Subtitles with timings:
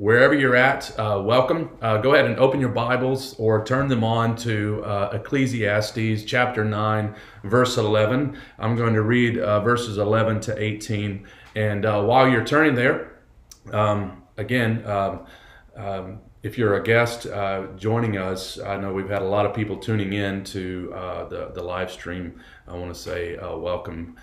[0.00, 1.68] wherever you're at, uh, welcome.
[1.82, 6.64] Uh, go ahead and open your Bibles or turn them on to uh, Ecclesiastes chapter
[6.64, 8.34] 9, verse 11.
[8.58, 11.26] I'm going to read uh, verses 11 to 18.
[11.54, 13.18] And uh, while you're turning there,
[13.74, 15.26] um, again, um,
[15.76, 19.52] um, if you're a guest uh, joining us, I know we've had a lot of
[19.54, 20.88] people tuning in to
[21.28, 22.40] the, the live stream.
[22.66, 24.16] I want to say welcome.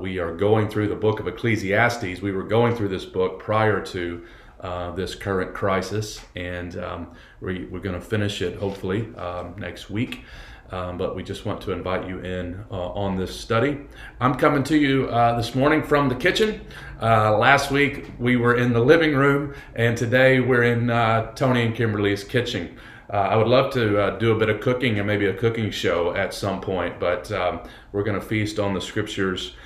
[0.00, 2.22] We are going through the book of Ecclesiastes.
[2.22, 4.24] We were going through this book prior to
[4.62, 9.90] uh, this current crisis, and um, we, are going to finish it hopefully um, next
[9.90, 10.24] week.
[10.72, 13.80] Um, but we just want to invite you in uh, on this study.
[14.20, 16.60] I'm coming to you uh, this morning from the kitchen.
[17.02, 21.64] Uh, last week we were in the living room, and today we're in uh, Tony
[21.64, 22.76] and Kimberly's kitchen.
[23.12, 26.14] Uh, I would love to do a bit of cooking and maybe a cooking show
[26.14, 29.56] at some point, but um, we're going to feast on the scriptures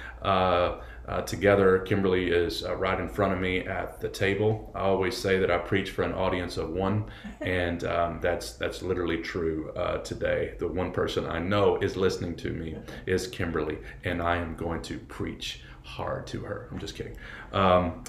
[1.09, 1.81] uh, together.
[1.81, 4.71] Kimberly is uh, right in front of me at the table.
[4.75, 7.05] I always say that I preach for an audience of one,
[7.41, 10.55] and um, that's that's literally true uh, today.
[10.59, 14.83] The one person I know is listening to me is Kimberly, and I am going
[14.83, 16.69] to preach hard to her.
[16.71, 17.17] I'm just kidding.
[17.53, 18.05] Um,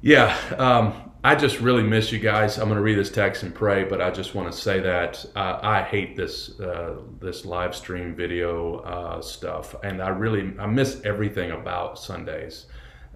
[0.00, 2.58] yeah, um, I just really miss you guys.
[2.58, 5.24] I'm going to read this text and pray, but I just want to say that
[5.34, 10.66] uh, I hate this uh, this live stream video uh, stuff, and I really I
[10.66, 12.66] miss everything about Sundays.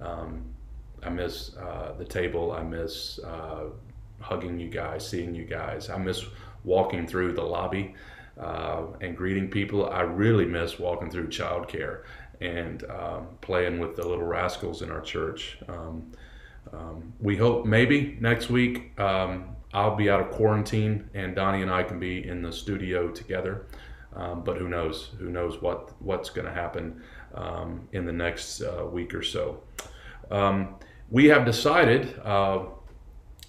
[0.00, 0.44] Um,
[1.04, 2.52] I miss uh, the table.
[2.52, 3.66] I miss uh,
[4.20, 5.88] hugging you guys, seeing you guys.
[5.88, 6.24] I miss
[6.64, 7.94] walking through the lobby
[8.38, 9.88] uh, and greeting people.
[9.88, 12.02] I really miss walking through childcare
[12.40, 15.58] and um, playing with the little rascals in our church.
[15.68, 16.12] Um,
[16.72, 21.70] um, we hope maybe next week um, I'll be out of quarantine and Donnie and
[21.70, 23.66] I can be in the studio together.
[24.14, 25.10] Um, but who knows?
[25.18, 27.02] Who knows what what's going to happen
[27.34, 29.62] um, in the next uh, week or so?
[30.30, 30.74] Um,
[31.10, 32.64] we have decided uh,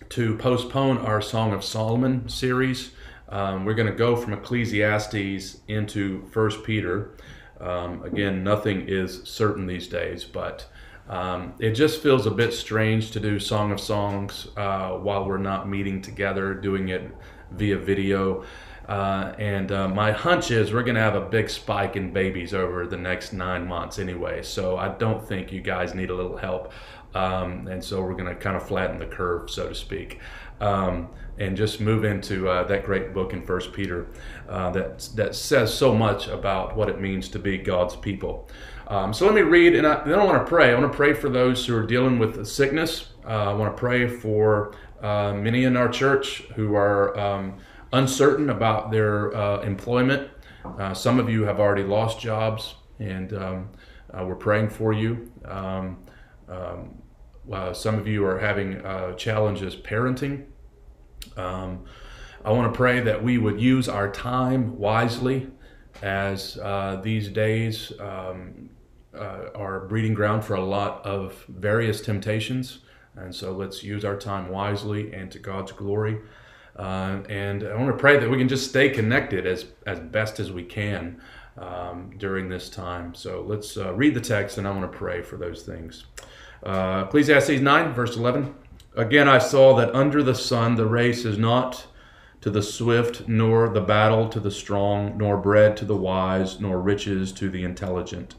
[0.09, 2.91] to postpone our Song of Solomon series.
[3.28, 7.16] Um, we're going to go from Ecclesiastes into First Peter.
[7.59, 10.68] again, nothing is certain these days, but
[11.09, 15.38] um, it just feels a bit strange to do Song of Songs uh, while we're
[15.38, 17.03] not meeting together, doing it
[17.52, 18.46] via video.
[18.88, 22.53] Uh, and uh, my hunch is we're going to have a big spike in babies
[22.53, 24.42] over the next nine months anyway.
[24.42, 26.72] So I don't think you guys need a little help.
[27.16, 30.19] Um, and so we're going to kind of flatten the curve, so to speak.
[30.59, 31.09] Um,
[31.40, 34.08] and just move into uh, that great book in First Peter
[34.47, 38.47] uh, that that says so much about what it means to be God's people.
[38.88, 40.71] Um, so let me read, and I, then I want to pray.
[40.71, 43.09] I want to pray for those who are dealing with sickness.
[43.25, 47.57] Uh, I want to pray for uh, many in our church who are um,
[47.94, 50.29] uncertain about their uh, employment.
[50.66, 53.69] Uh, some of you have already lost jobs, and um,
[54.13, 55.31] uh, we're praying for you.
[55.45, 56.03] Um,
[56.50, 57.01] um,
[57.73, 60.45] some of you are having uh, challenges parenting.
[61.38, 61.85] Um,
[62.45, 65.50] I want to pray that we would use our time wisely
[66.01, 68.69] as uh, these days um,
[69.16, 72.79] uh, are breeding ground for a lot of various temptations.
[73.16, 76.19] And so let's use our time wisely and to God's glory.
[76.75, 80.40] Uh, and I want to pray that we can just stay connected as, as best
[80.40, 81.22] as we can
[81.57, 83.13] um, during this time.
[83.13, 86.06] So let's uh, read the text and I want to pray for those things.
[86.63, 88.56] Uh, Ecclesiastes 9, verse 11.
[88.95, 91.88] Again, I saw that under the sun the race is not
[92.41, 96.81] to the swift, nor the battle to the strong, nor bread to the wise, nor
[96.81, 98.35] riches to the intelligent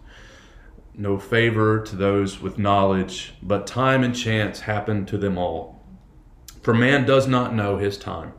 [0.96, 5.84] no favor to those with knowledge, but time and chance happen to them all.
[6.62, 8.32] For man does not know his time.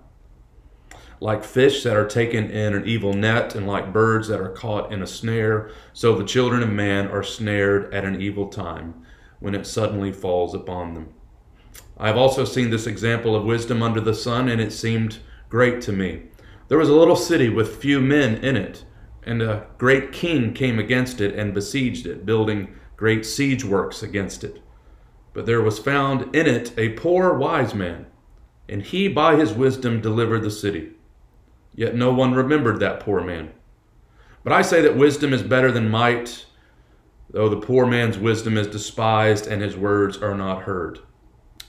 [1.20, 4.92] Like fish that are taken in an evil net, and like birds that are caught
[4.92, 9.06] in a snare, so the children of man are snared at an evil time,
[9.40, 11.14] when it suddenly falls upon them.
[11.98, 15.82] I have also seen this example of wisdom under the sun, and it seemed great
[15.82, 16.24] to me.
[16.68, 18.84] There was a little city with few men in it
[19.26, 24.44] and a great king came against it and besieged it, building great siege works against
[24.44, 24.62] it.
[25.34, 28.06] But there was found in it a poor wise man,
[28.70, 30.92] and he by his wisdom delivered the city.
[31.74, 33.52] Yet no one remembered that poor man.
[34.44, 36.46] But I say that wisdom is better than might,
[37.32, 41.00] though the poor man's wisdom is despised and his words are not heard.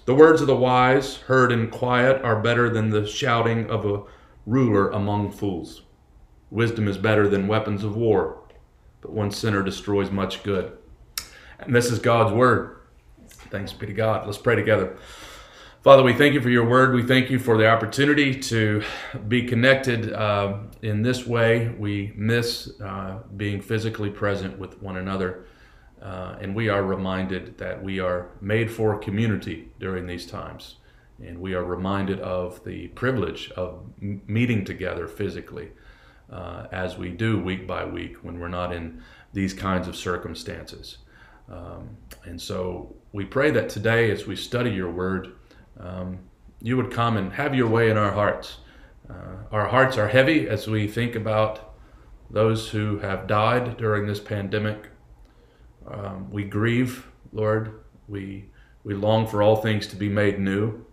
[0.04, 4.02] The words of the wise, heard in quiet, are better than the shouting of a
[4.44, 5.82] ruler among fools.
[6.50, 8.38] Wisdom is better than weapons of war,
[9.00, 10.76] but one sinner destroys much good.
[11.58, 12.80] And this is God's word.
[13.50, 14.26] Thanks be to God.
[14.26, 14.96] Let's pray together.
[15.82, 16.94] Father, we thank you for your word.
[16.94, 18.82] We thank you for the opportunity to
[19.28, 21.68] be connected uh, in this way.
[21.68, 25.46] We miss uh, being physically present with one another.
[26.02, 30.76] Uh, and we are reminded that we are made for community during these times.
[31.24, 35.70] And we are reminded of the privilege of meeting together physically
[36.30, 39.02] uh, as we do week by week when we're not in
[39.32, 40.98] these kinds of circumstances.
[41.48, 45.32] Um, and so we pray that today, as we study your word,
[45.78, 46.18] um,
[46.60, 48.58] you would come and have your way in our hearts.
[49.08, 51.74] Uh, our hearts are heavy as we think about
[52.30, 54.88] those who have died during this pandemic.
[55.86, 57.84] Um, we grieve, Lord.
[58.08, 58.46] We,
[58.82, 60.84] we long for all things to be made new.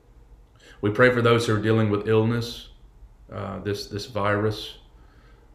[0.82, 2.70] We pray for those who are dealing with illness,
[3.32, 4.78] uh, this, this virus.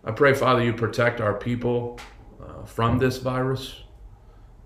[0.04, 1.98] I pray, Father, you protect our people
[2.42, 3.82] uh, from this virus.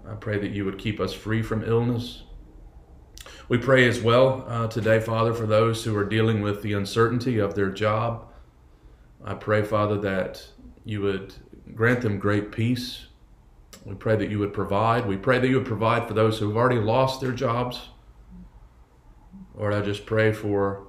[0.06, 2.22] I pray that you would keep us free from illness.
[3.48, 7.38] We pray as well uh, today, Father, for those who are dealing with the uncertainty
[7.38, 8.28] of their job.
[9.24, 10.46] I pray, Father, that
[10.84, 11.34] you would
[11.74, 13.06] grant them great peace.
[13.84, 15.06] We pray that you would provide.
[15.06, 17.88] We pray that you would provide for those who have already lost their jobs.
[19.54, 20.88] Lord, I just pray for,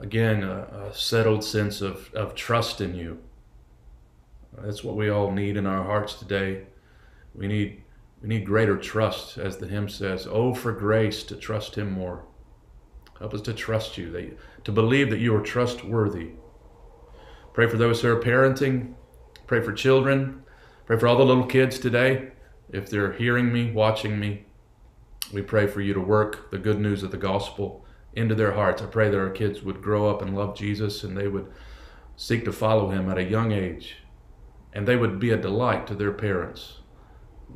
[0.00, 3.22] again, a, a settled sense of, of trust in you.
[4.62, 6.62] That's what we all need in our hearts today.
[7.34, 7.82] We need
[8.22, 10.26] we need greater trust, as the hymn says.
[10.26, 12.24] Oh, for grace to trust Him more.
[13.18, 16.30] Help us to trust you, that, to believe that you are trustworthy.
[17.52, 18.94] Pray for those who are parenting.
[19.46, 20.42] Pray for children.
[20.86, 22.32] Pray for all the little kids today.
[22.70, 24.46] If they're hearing me, watching me,
[25.32, 28.82] we pray for you to work the good news of the gospel into their hearts.
[28.82, 31.50] I pray that our kids would grow up and love Jesus and they would
[32.16, 33.96] seek to follow him at a young age
[34.76, 36.80] and they would be a delight to their parents.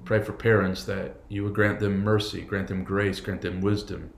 [0.06, 4.10] Pray for parents that you would grant them mercy, grant them grace, grant them wisdom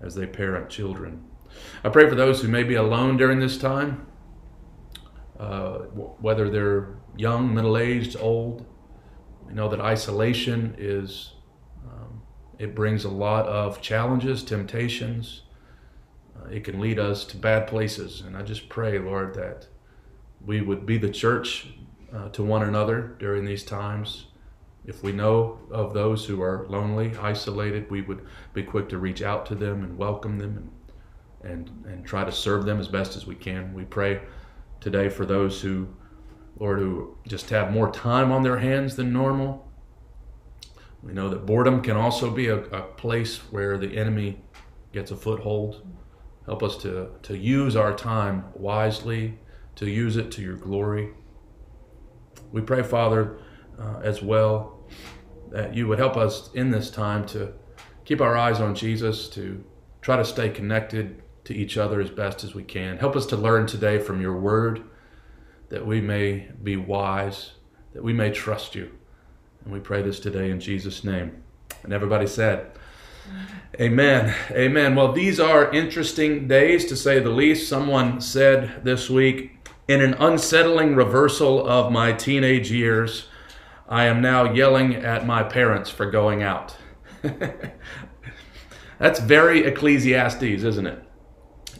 [0.00, 1.24] as they parent children.
[1.84, 4.04] I pray for those who may be alone during this time,
[5.38, 5.78] uh,
[6.18, 8.66] whether they're young, middle aged, old.
[9.46, 11.34] We know that isolation is,
[11.88, 12.20] um,
[12.58, 15.42] it brings a lot of challenges, temptations.
[16.36, 18.22] Uh, it can lead us to bad places.
[18.22, 19.68] And I just pray, Lord, that
[20.44, 21.68] we would be the church
[22.14, 24.26] uh, to one another during these times
[24.84, 29.22] if we know of those who are lonely, isolated, we would be quick to reach
[29.22, 30.70] out to them and welcome them
[31.42, 33.74] and, and, and try to serve them as best as we can.
[33.74, 34.22] We pray
[34.80, 35.88] today for those who,
[36.58, 39.70] Lord, who just have more time on their hands than normal.
[41.02, 44.40] We know that boredom can also be a, a place where the enemy
[44.92, 45.86] gets a foothold.
[46.46, 49.38] Help us to, to use our time wisely,
[49.76, 51.10] to use it to your glory.
[52.52, 53.38] We pray, Father,
[53.78, 54.78] uh, as well.
[55.50, 57.52] That you would help us in this time to
[58.04, 59.64] keep our eyes on Jesus, to
[60.00, 62.98] try to stay connected to each other as best as we can.
[62.98, 64.82] Help us to learn today from your word
[65.70, 67.52] that we may be wise,
[67.94, 68.90] that we may trust you.
[69.64, 71.42] And we pray this today in Jesus' name.
[71.82, 72.72] And everybody said,
[73.80, 74.34] Amen.
[74.50, 74.94] Amen.
[74.96, 77.68] Well, these are interesting days to say the least.
[77.68, 79.59] Someone said this week,
[79.90, 83.26] in an unsettling reversal of my teenage years,
[83.88, 86.76] I am now yelling at my parents for going out.
[89.00, 91.02] That's very Ecclesiastes, isn't it?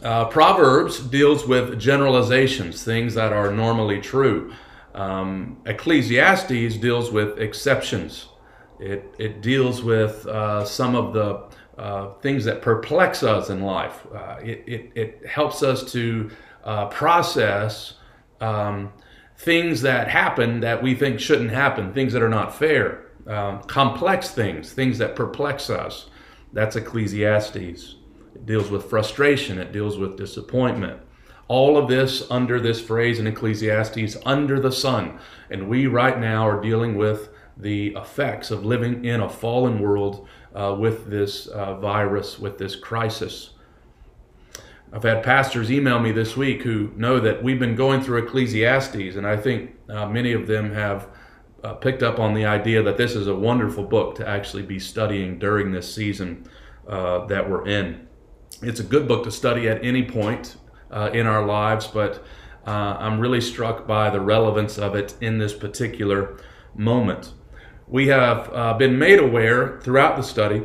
[0.03, 4.55] Uh, Proverbs deals with generalizations, things that are normally true.
[4.93, 8.27] Um, Ecclesiastes deals with exceptions.
[8.81, 11.45] It, it deals with uh, some of the
[11.79, 14.05] uh, things that perplex us in life.
[14.13, 16.29] Uh, it, it, it, helps us to
[16.65, 17.95] uh, process
[18.41, 18.93] um,
[19.37, 24.31] things that happen that we think shouldn't happen, things that are not fair, um, complex
[24.31, 26.11] things, things that perplex us.
[26.53, 27.57] That's Ecclesiastes.
[28.35, 31.01] It deals with frustration, it deals with disappointment.
[31.49, 35.19] All of this under this phrase in Ecclesiastes, under the sun.
[35.51, 40.29] And we right now are dealing with the effects of living in a fallen world
[40.55, 43.51] uh, with this uh, virus, with this crisis.
[44.93, 49.17] I've had pastors email me this week who know that we've been going through Ecclesiastes,
[49.17, 51.09] and I think uh, many of them have
[51.63, 54.81] uh, picked up on the idea that this is a wonderful book to actually be
[54.81, 56.49] studying during this season
[56.89, 58.09] uh, that we're in.
[58.63, 60.57] It's a good book to study at any point
[60.91, 62.25] uh, in our lives, but
[62.67, 66.37] uh, I'm really struck by the relevance of it in this particular
[66.75, 67.33] moment.
[67.87, 70.65] We have uh, been made aware throughout the study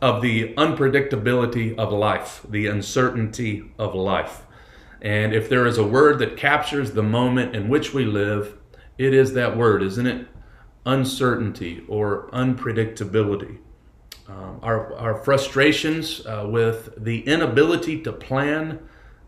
[0.00, 4.46] of the unpredictability of life, the uncertainty of life.
[5.00, 8.58] And if there is a word that captures the moment in which we live,
[8.96, 10.26] it is that word, isn't it?
[10.86, 13.58] Uncertainty or unpredictability.
[14.28, 18.80] Um, our, our frustrations uh, with the inability to plan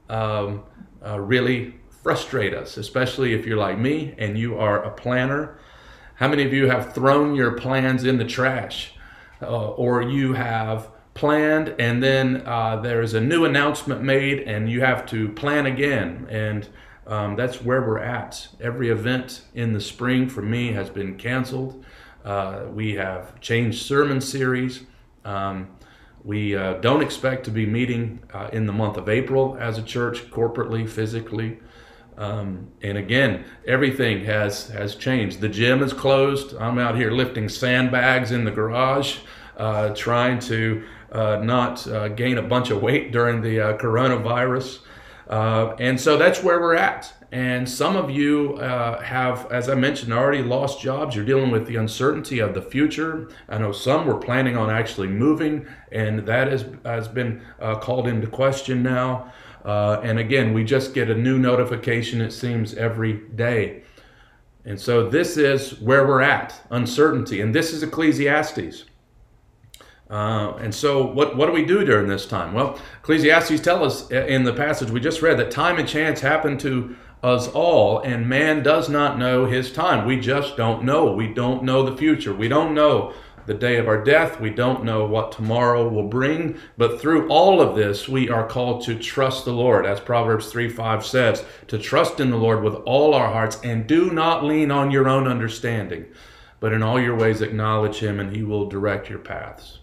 [0.09, 0.65] um,
[1.05, 5.59] uh, really frustrate us, especially if you're like me and you are a planner.
[6.17, 8.95] How many of you have thrown your plans in the trash?
[9.43, 14.81] Uh, or you have planned, and then uh, there's a new announcement made, and you
[14.81, 16.27] have to plan again.
[16.31, 16.69] And
[17.07, 18.49] um, that's where we're at.
[18.61, 21.85] Every event in the spring for me has been canceled.
[22.25, 24.83] Uh, we have changed sermon series.
[25.25, 25.69] Um,
[26.23, 29.83] we uh, don't expect to be meeting uh, in the month of April as a
[29.83, 31.59] church, corporately, physically.
[32.21, 35.41] Um, and again, everything has has changed.
[35.41, 36.55] The gym is closed.
[36.55, 39.21] I'm out here lifting sandbags in the garage,
[39.57, 44.81] uh, trying to uh, not uh, gain a bunch of weight during the uh, coronavirus.
[45.29, 47.11] Uh, and so that's where we're at.
[47.33, 51.17] And some of you uh, have, as I mentioned, already lost jobs.
[51.17, 53.31] You're dealing with the uncertainty of the future.
[53.49, 57.41] I know some were planning on actually moving, and that has, has been
[57.81, 59.33] called into question now.
[59.65, 63.83] Uh, and again, we just get a new notification, it seems, every day.
[64.65, 67.41] And so this is where we're at uncertainty.
[67.41, 68.85] And this is Ecclesiastes.
[70.11, 72.53] Uh, and so, what, what do we do during this time?
[72.53, 76.59] Well, Ecclesiastes tell us in the passage we just read that time and chance happen
[76.59, 80.07] to us all, and man does not know his time.
[80.07, 81.13] We just don't know.
[81.13, 82.35] We don't know the future.
[82.35, 83.15] We don't know
[83.51, 84.39] the day of our death.
[84.39, 88.85] We don't know what tomorrow will bring, but through all of this, we are called
[88.85, 92.77] to trust the Lord, as Proverbs 3 5 says, to trust in the Lord with
[92.87, 96.07] all our hearts and do not lean on your own understanding,
[96.61, 99.81] but in all your ways acknowledge Him and He will direct your paths.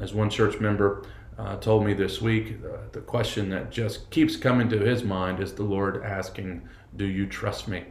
[0.00, 1.06] As one church member
[1.38, 5.38] uh, told me this week, uh, the question that just keeps coming to his mind
[5.38, 7.84] is the Lord asking, Do you trust me?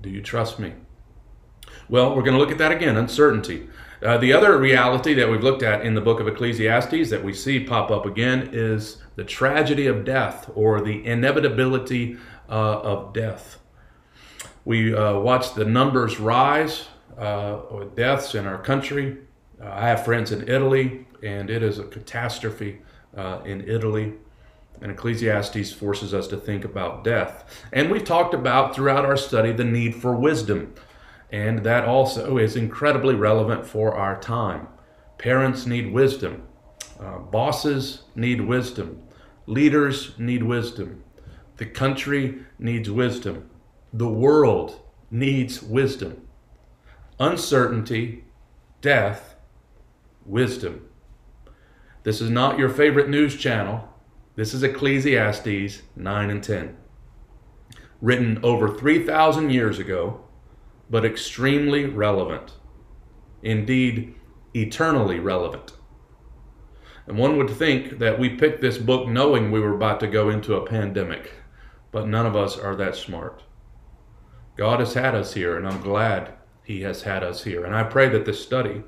[0.00, 0.74] Do you trust me?
[1.88, 3.68] Well, we're going to look at that again uncertainty.
[4.06, 7.32] Uh, the other reality that we've looked at in the book of Ecclesiastes that we
[7.32, 12.16] see pop up again is the tragedy of death or the inevitability
[12.48, 13.58] uh, of death.
[14.64, 16.86] We uh, watch the numbers rise
[17.18, 19.18] uh, of deaths in our country.
[19.60, 22.82] Uh, I have friends in Italy, and it is a catastrophe
[23.16, 24.12] uh, in Italy.
[24.80, 27.64] And Ecclesiastes forces us to think about death.
[27.72, 30.74] And we've talked about throughout our study the need for wisdom.
[31.36, 34.68] And that also is incredibly relevant for our time.
[35.18, 36.44] Parents need wisdom,
[36.98, 39.02] uh, bosses need wisdom,
[39.44, 41.04] leaders need wisdom,
[41.58, 43.50] the country needs wisdom,
[43.92, 46.26] the world needs wisdom.
[47.20, 48.24] Uncertainty,
[48.80, 49.34] death,
[50.24, 50.88] wisdom.
[52.02, 53.86] This is not your favorite news channel.
[54.36, 56.76] This is Ecclesiastes 9 and 10.
[58.00, 60.22] Written over 3,000 years ago
[60.88, 62.54] but extremely relevant.
[63.42, 64.14] Indeed,
[64.54, 65.72] eternally relevant.
[67.06, 70.28] And one would think that we picked this book knowing we were about to go
[70.28, 71.32] into a pandemic,
[71.92, 73.42] but none of us are that smart.
[74.56, 76.32] God has had us here, and I'm glad
[76.64, 77.64] He has had us here.
[77.64, 78.82] And I pray that this study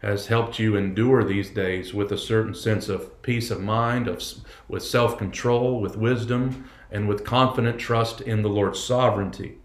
[0.00, 4.22] has helped you endure these days with a certain sense of peace of mind, of,
[4.68, 9.59] with self control, with wisdom, and with confident trust in the Lord's sovereignty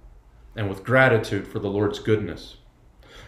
[0.55, 2.57] and with gratitude for the Lord's goodness.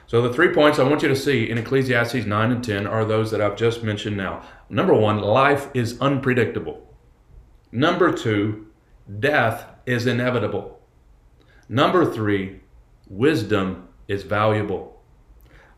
[0.06, 3.04] So, the three points I want you to see in Ecclesiastes 9 and 10 are
[3.04, 4.44] those that I've just mentioned now.
[4.70, 6.88] Number one, life is unpredictable.
[7.72, 8.68] Number two,
[9.20, 10.80] death is inevitable.
[11.68, 12.62] Number three,
[13.10, 15.02] wisdom is valuable.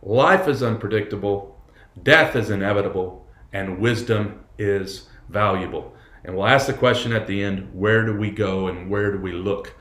[0.01, 1.59] Life is unpredictable,
[2.03, 5.93] death is inevitable, and wisdom is valuable.
[6.23, 9.19] And we'll ask the question at the end where do we go and where do
[9.19, 9.75] we look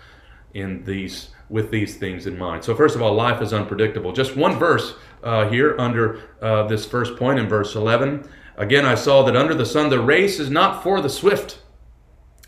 [0.54, 2.64] in these with these things in mind.
[2.64, 4.12] So, first of all, life is unpredictable.
[4.12, 8.28] Just one verse uh, here under uh, this first point in verse 11.
[8.56, 11.60] Again, I saw that under the sun the race is not for the swift.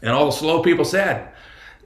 [0.02, 1.32] And all the slow people said,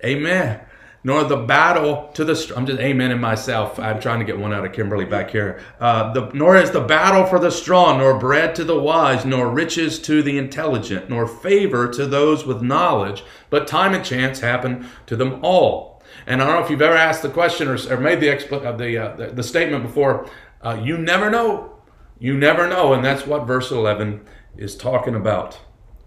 [0.05, 0.61] Amen.
[1.07, 2.53] Nor the battle to the.
[2.57, 3.79] I'm just amen in myself.
[3.79, 5.61] I'm trying to get one out of Kimberly back here.
[5.79, 9.51] Uh, the, nor is the battle for the strong, nor bread to the wise, nor
[9.51, 14.89] riches to the intelligent, nor favor to those with knowledge, but time and chance happen
[15.05, 15.94] to them all.
[16.27, 18.65] And I don't know if you've ever asked the question or, or made the, expl-
[18.65, 20.29] uh, the, uh, the, the, statement before.
[20.63, 21.79] Uh, you never know.
[22.19, 22.93] You never know.
[22.93, 24.25] And that's what verse 11
[24.57, 25.61] is talking about.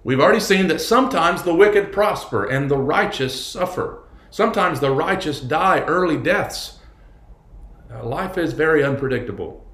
[0.04, 4.04] We've already seen that sometimes the wicked prosper and the righteous suffer.
[4.30, 6.80] Sometimes the righteous die early deaths.
[7.94, 9.66] Uh, life is very unpredictable.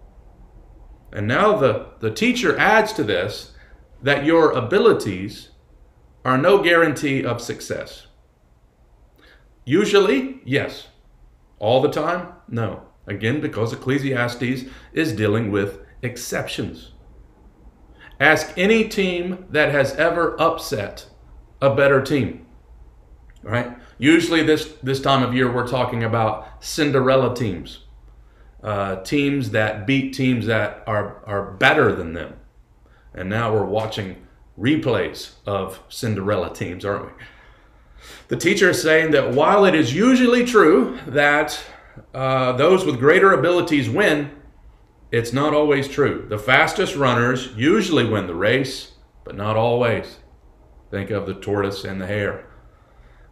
[1.11, 3.53] And now the, the teacher adds to this
[4.01, 5.49] that your abilities
[6.25, 8.07] are no guarantee of success.
[9.65, 10.87] Usually, yes.
[11.59, 12.83] All the time, no.
[13.07, 16.91] Again, because Ecclesiastes is dealing with exceptions.
[18.19, 21.07] Ask any team that has ever upset
[21.61, 22.45] a better team.
[23.41, 23.77] Right?
[23.97, 27.79] Usually, this, this time of year, we're talking about Cinderella teams,
[28.61, 32.35] uh, teams that beat teams that are, are better than them.
[33.13, 34.25] And now we're watching
[34.57, 37.23] replays of Cinderella teams, aren't we?
[38.27, 41.59] The teacher is saying that while it is usually true that
[42.13, 44.31] uh, those with greater abilities win,
[45.11, 46.25] it's not always true.
[46.27, 48.93] The fastest runners usually win the race,
[49.23, 50.17] but not always.
[50.89, 52.49] Think of the tortoise and the hare.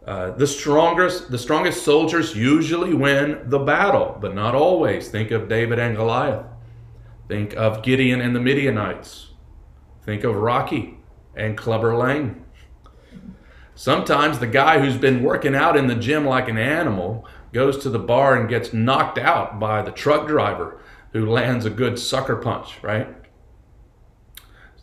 [0.06, 5.08] Uh, the strongest, the strongest soldiers usually win the battle, but not always.
[5.08, 6.44] Think of David and Goliath.
[7.28, 9.30] Think of Gideon and the Midianites.
[10.04, 10.98] Think of Rocky
[11.36, 12.41] and Clubber Lang.
[13.82, 17.90] Sometimes the guy who's been working out in the gym like an animal goes to
[17.90, 20.80] the bar and gets knocked out by the truck driver
[21.12, 23.08] who lands a good sucker punch, right?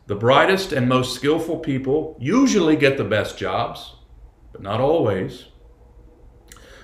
[0.08, 3.96] The brightest and most skillful people usually get the best jobs,
[4.52, 5.46] but not always.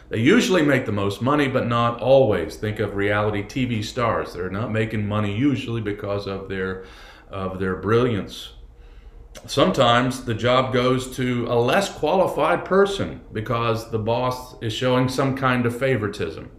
[0.07, 2.55] They usually make the most money, but not always.
[2.55, 4.31] Think of reality TV stars.
[4.31, 6.85] They're not making money usually because of their
[7.29, 8.54] of their brilliance.
[9.47, 15.37] Sometimes the job goes to a less qualified person because the boss is showing some
[15.37, 16.49] kind of favoritism.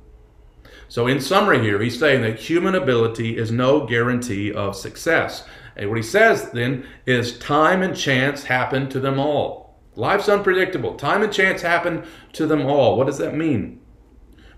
[0.89, 5.45] So, in summary, here, he's saying that human ability is no guarantee of success.
[5.75, 9.81] And what he says then is time and chance happen to them all.
[9.97, 10.95] Life's unpredictable.
[10.95, 12.05] Time and chance happen
[12.35, 12.97] to them all.
[12.97, 13.81] What does that mean?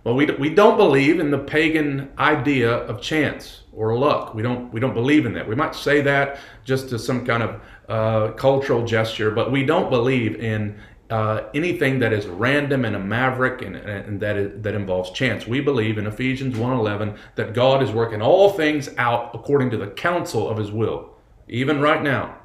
[0.05, 4.35] Well, we, we don't believe in the pagan idea of chance or luck.
[4.35, 5.49] We don't, we don't believe in that.
[5.49, 9.91] We might say that just as some kind of uh, cultural gesture, but we don't
[9.91, 10.79] believe in
[11.11, 15.47] uh, anything that is random and a maverick and, and that, is, that involves chance.
[15.47, 19.89] We believe in Ephesians 1.11 that God is working all things out according to the
[19.89, 21.11] counsel of his will,
[21.49, 22.38] even right now.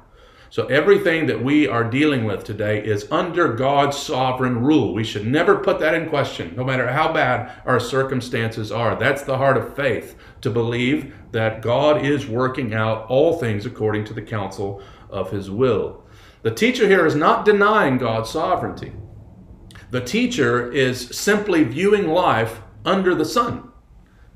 [0.54, 4.94] So everything that we are dealing with today is under God's sovereign rule.
[4.94, 8.94] We should never put that in question, no matter how bad our circumstances are.
[8.94, 14.04] That's the heart of faith, to believe that God is working out all things according
[14.04, 14.80] to the counsel
[15.10, 16.06] of his will.
[16.42, 18.92] The teacher here is not denying God's sovereignty.
[19.90, 23.72] The teacher is simply viewing life under the sun.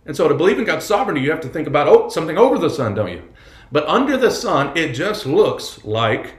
[0.05, 2.59] And so to believe in God's sovereignty, you have to think about oh, something over
[2.59, 3.23] the sun, don't you?
[3.71, 6.35] But under the sun, it just looks like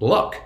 [0.00, 0.36] luck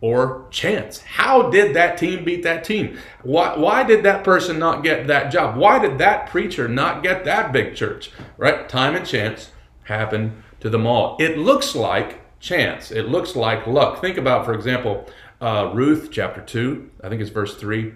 [0.00, 1.00] or chance.
[1.00, 2.98] How did that team beat that team?
[3.22, 5.56] Why, why did that person not get that job?
[5.56, 8.10] Why did that preacher not get that big church?
[8.36, 8.68] Right?
[8.68, 9.50] Time and chance
[9.84, 11.16] happen to them all.
[11.18, 12.90] It looks like chance.
[12.90, 14.00] It looks like luck.
[14.00, 15.06] Think about, for example,
[15.40, 17.94] uh, Ruth chapter 2, I think it's verse 3,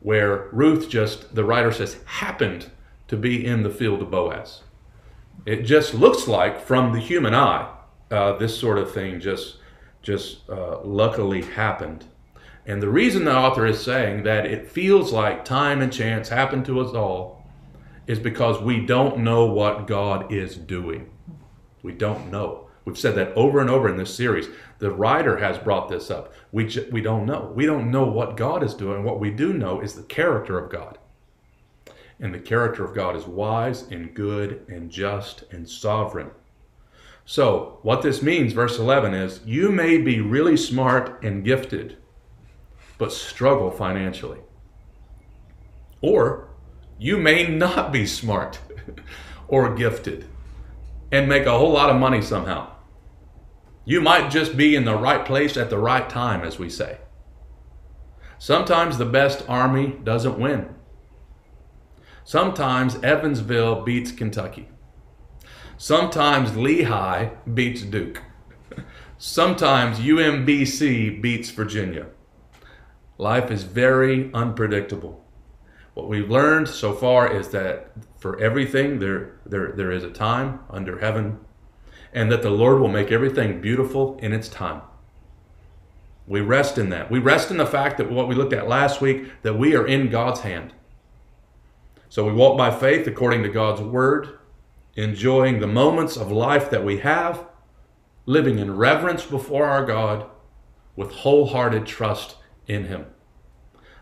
[0.00, 2.70] where Ruth just, the writer says, happened
[3.08, 4.62] to be in the field of Boaz.
[5.44, 7.68] It just looks like, from the human eye,
[8.10, 9.56] uh, this sort of thing just,
[10.02, 12.04] just uh, luckily happened.
[12.64, 16.64] And the reason the author is saying that it feels like time and chance happened
[16.66, 17.44] to us all
[18.06, 21.10] is because we don't know what God is doing.
[21.82, 22.68] We don't know.
[22.84, 24.46] We've said that over and over in this series.
[24.78, 26.32] The writer has brought this up.
[26.50, 27.52] We, j- we don't know.
[27.54, 29.04] We don't know what God is doing.
[29.04, 30.98] What we do know is the character of God.
[32.22, 36.30] And the character of God is wise and good and just and sovereign.
[37.24, 41.96] So, what this means, verse 11, is you may be really smart and gifted,
[42.96, 44.38] but struggle financially.
[46.00, 46.48] Or
[46.96, 48.60] you may not be smart
[49.48, 50.26] or gifted
[51.10, 52.70] and make a whole lot of money somehow.
[53.84, 56.98] You might just be in the right place at the right time, as we say.
[58.38, 60.76] Sometimes the best army doesn't win.
[62.24, 64.68] Sometimes Evansville beats Kentucky.
[65.76, 68.22] Sometimes Lehigh beats Duke.
[69.18, 72.06] Sometimes UMBC beats Virginia.
[73.18, 75.24] Life is very unpredictable.
[75.94, 80.60] What we've learned so far is that for everything there, there, there is a time
[80.70, 81.40] under heaven,
[82.12, 84.82] and that the Lord will make everything beautiful in its time.
[86.26, 87.10] We rest in that.
[87.10, 89.86] We rest in the fact that what we looked at last week, that we are
[89.86, 90.72] in God's hand.
[92.12, 94.38] So we walk by faith according to God's word,
[94.96, 97.46] enjoying the moments of life that we have,
[98.26, 100.26] living in reverence before our God
[100.94, 103.06] with wholehearted trust in Him.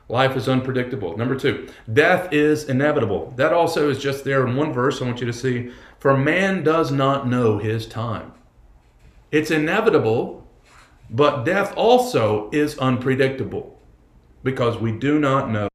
[0.09, 1.17] Life is unpredictable.
[1.17, 3.33] Number two, death is inevitable.
[3.37, 5.71] That also is just there in one verse I want you to see.
[6.01, 8.33] For man does not know his time.
[9.31, 10.49] It's inevitable,
[11.09, 13.81] but death also is unpredictable
[14.43, 15.70] because we do not know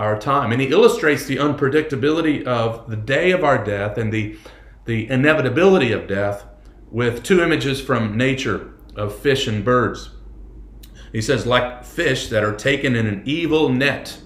[0.00, 0.50] our time.
[0.50, 4.38] And he illustrates the unpredictability of the day of our death and the,
[4.86, 6.46] the inevitability of death
[6.90, 10.10] with two images from nature of fish and birds.
[11.12, 14.18] He says, like fish that are taken in an evil net,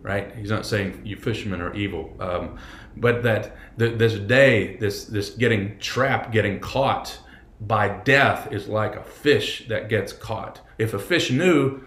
[0.00, 0.34] right?
[0.34, 2.58] He's not saying you fishermen are evil, um,
[2.96, 7.18] but that th- this day, this this getting trapped, getting caught
[7.60, 10.60] by death is like a fish that gets caught.
[10.78, 11.82] If a fish knew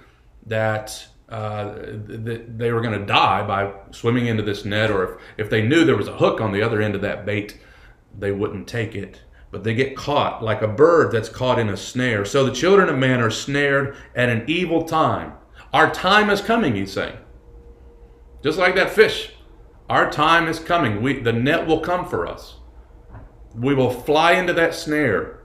[0.46, 1.74] that uh,
[2.08, 5.62] th- they were going to die by swimming into this net, or if, if they
[5.62, 7.60] knew there was a hook on the other end of that bait,
[8.18, 9.22] they wouldn't take it.
[9.52, 12.26] But they get caught like a bird that's caught in a snare.
[12.26, 15.34] So the children of man are snared at an evil time.
[15.74, 17.18] Our time is coming, he's saying.
[18.44, 19.34] Just like that fish.
[19.90, 21.02] Our time is coming.
[21.02, 22.58] We, the net will come for us.
[23.56, 25.44] We will fly into that snare.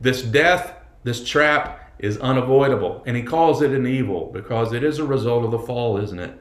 [0.00, 3.02] This death, this trap, is unavoidable.
[3.06, 6.18] And he calls it an evil because it is a result of the fall, isn't
[6.18, 6.38] it?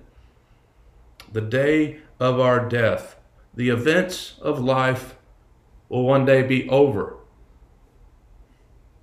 [1.32, 3.18] The day of our death,
[3.54, 5.16] the events of life
[5.90, 7.18] will one day be over.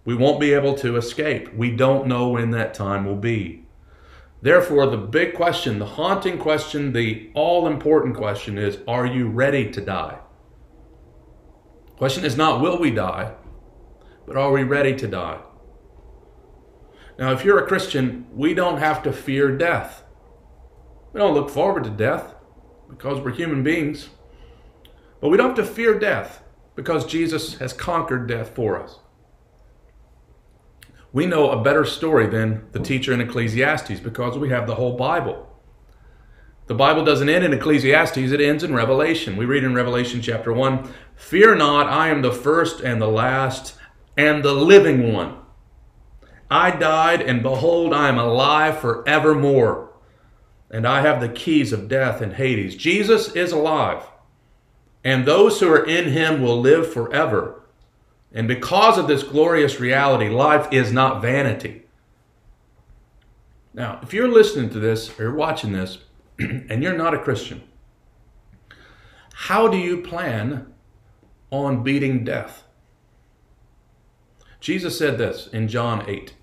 [0.04, 1.54] We won't be able to escape.
[1.54, 3.64] We don't know when that time will be.
[4.40, 9.70] Therefore, the big question, the haunting question, the all important question is Are you ready
[9.70, 10.18] to die?
[11.96, 13.32] Question is not will we die,
[14.26, 15.38] but are we ready to die?
[17.22, 20.02] Now, if you're a Christian, we don't have to fear death.
[21.12, 22.34] We don't look forward to death
[22.90, 24.08] because we're human beings.
[25.20, 26.42] But we don't have to fear death
[26.74, 28.98] because Jesus has conquered death for us.
[31.12, 34.96] We know a better story than the teacher in Ecclesiastes because we have the whole
[34.96, 35.48] Bible.
[36.66, 39.36] The Bible doesn't end in Ecclesiastes, it ends in Revelation.
[39.36, 43.76] We read in Revelation chapter 1 Fear not, I am the first and the last
[44.16, 45.36] and the living one.
[46.52, 49.90] I died, and behold, I am alive forevermore.
[50.70, 52.76] And I have the keys of death and Hades.
[52.76, 54.02] Jesus is alive,
[55.02, 57.62] and those who are in him will live forever.
[58.34, 61.84] And because of this glorious reality, life is not vanity.
[63.72, 65.98] Now, if you're listening to this or you're watching this
[66.38, 67.62] and you're not a Christian,
[69.32, 70.70] how do you plan
[71.50, 72.64] on beating death?
[74.60, 76.34] Jesus said this in John 8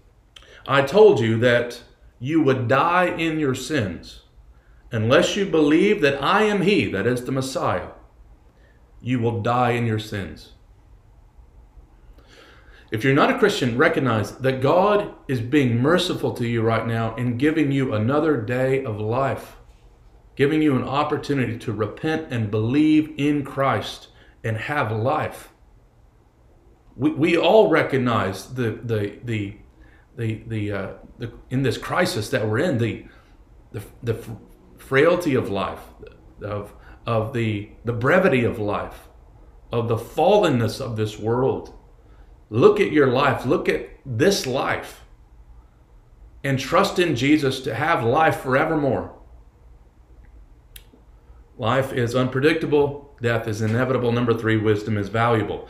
[0.70, 1.82] I told you that
[2.20, 4.22] you would die in your sins
[4.92, 7.88] unless you believe that I am He, that is the Messiah.
[9.02, 10.52] You will die in your sins.
[12.92, 17.16] If you're not a Christian, recognize that God is being merciful to you right now
[17.16, 19.58] in giving you another day of life,
[20.36, 24.10] giving you an opportunity to repent and believe in Christ
[24.44, 25.50] and have life.
[26.96, 29.58] We, we all recognize the, the, the,
[30.20, 33.06] the, the, uh, the, in this crisis that we're in, the,
[33.72, 34.24] the, the
[34.78, 35.82] frailty of life,
[36.44, 36.74] of,
[37.08, 39.08] of the, the brevity of life,
[39.72, 41.74] of the fallenness of this world
[42.50, 43.46] Look at your life.
[43.46, 45.06] Look at this life.
[46.44, 49.14] And trust in Jesus to have life forevermore.
[51.58, 53.14] Life is unpredictable.
[53.22, 54.12] Death is inevitable.
[54.12, 55.68] Number three, wisdom is valuable.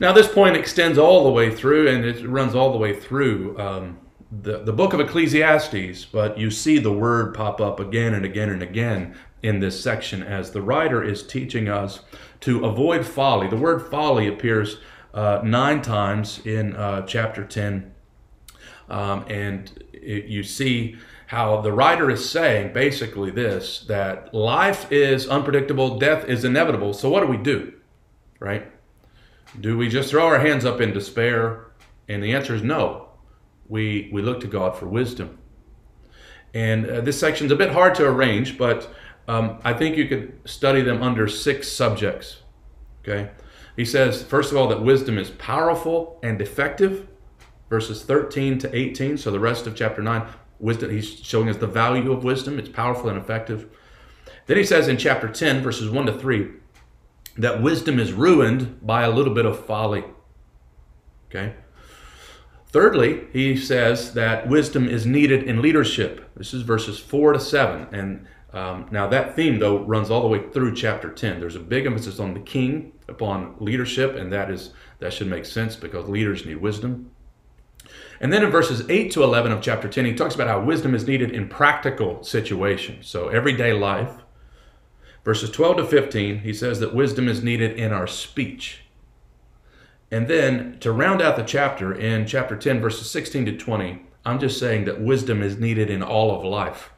[0.00, 3.58] Now, this point extends all the way through, and it runs all the way through
[3.58, 3.98] um,
[4.32, 8.48] the, the book of Ecclesiastes, but you see the word pop up again and again
[8.48, 12.00] and again in this section as the writer is teaching us
[12.40, 13.46] to avoid folly.
[13.46, 14.78] The word folly appears
[15.12, 17.92] uh, nine times in uh, chapter 10.
[18.88, 25.28] Um, and it, you see how the writer is saying basically this that life is
[25.28, 26.94] unpredictable, death is inevitable.
[26.94, 27.74] So, what do we do?
[28.40, 28.66] Right?
[29.58, 31.66] Do we just throw our hands up in despair?
[32.08, 33.08] And the answer is no.
[33.68, 35.38] We, we look to God for wisdom.
[36.54, 38.92] And uh, this section's a bit hard to arrange, but
[39.28, 42.38] um, I think you could study them under six subjects.
[43.02, 43.30] Okay?
[43.76, 47.06] He says, first of all, that wisdom is powerful and effective,
[47.68, 49.16] verses 13 to 18.
[49.16, 50.26] So the rest of chapter 9,
[50.58, 52.58] wisdom, he's showing us the value of wisdom.
[52.58, 53.68] It's powerful and effective.
[54.46, 56.48] Then he says in chapter 10, verses 1 to 3,
[57.36, 60.04] that wisdom is ruined by a little bit of folly.
[61.28, 61.54] Okay?
[62.68, 66.30] Thirdly, he says that wisdom is needed in leadership.
[66.36, 67.88] This is verses 4 to 7.
[67.92, 71.40] And um, now, that theme, though, runs all the way through chapter 10.
[71.40, 75.44] There's a big emphasis on the king, upon leadership, and that is that should make
[75.44, 77.10] sense because leaders need wisdom.
[78.20, 80.94] And then in verses 8 to 11 of chapter 10, he talks about how wisdom
[80.94, 84.10] is needed in practical situations, so everyday life.
[85.30, 88.80] Verses 12 to 15, he says that wisdom is needed in our speech.
[90.10, 94.40] And then to round out the chapter, in chapter 10, verses 16 to 20, I'm
[94.40, 96.90] just saying that wisdom is needed in all of life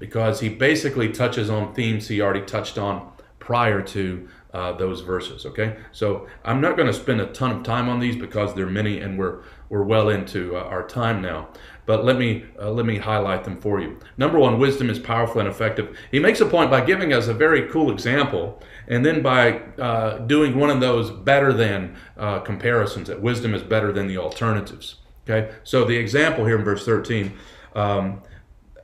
[0.00, 5.46] because he basically touches on themes he already touched on prior to uh, those verses.
[5.46, 8.66] Okay, so I'm not going to spend a ton of time on these because there
[8.66, 11.50] are many, and we're we're well into uh, our time now.
[11.86, 14.00] But let me uh, let me highlight them for you.
[14.16, 15.96] Number one, wisdom is powerful and effective.
[16.10, 20.18] He makes a point by giving us a very cool example, and then by uh,
[20.18, 23.08] doing one of those better than uh, comparisons.
[23.08, 24.96] That wisdom is better than the alternatives.
[25.28, 27.32] Okay, so the example here in verse thirteen.
[27.74, 28.22] Um,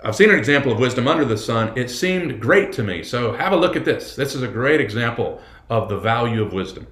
[0.03, 1.73] I've seen an example of wisdom under the sun.
[1.77, 3.03] It seemed great to me.
[3.03, 4.17] So have a look at this.
[4.17, 6.87] This is a great example of the value of wisdom.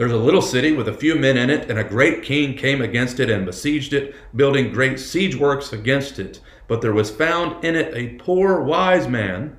[0.00, 2.80] There's a little city with a few men in it, and a great king came
[2.80, 6.40] against it and besieged it, building great siege works against it.
[6.68, 9.58] But there was found in it a poor wise man,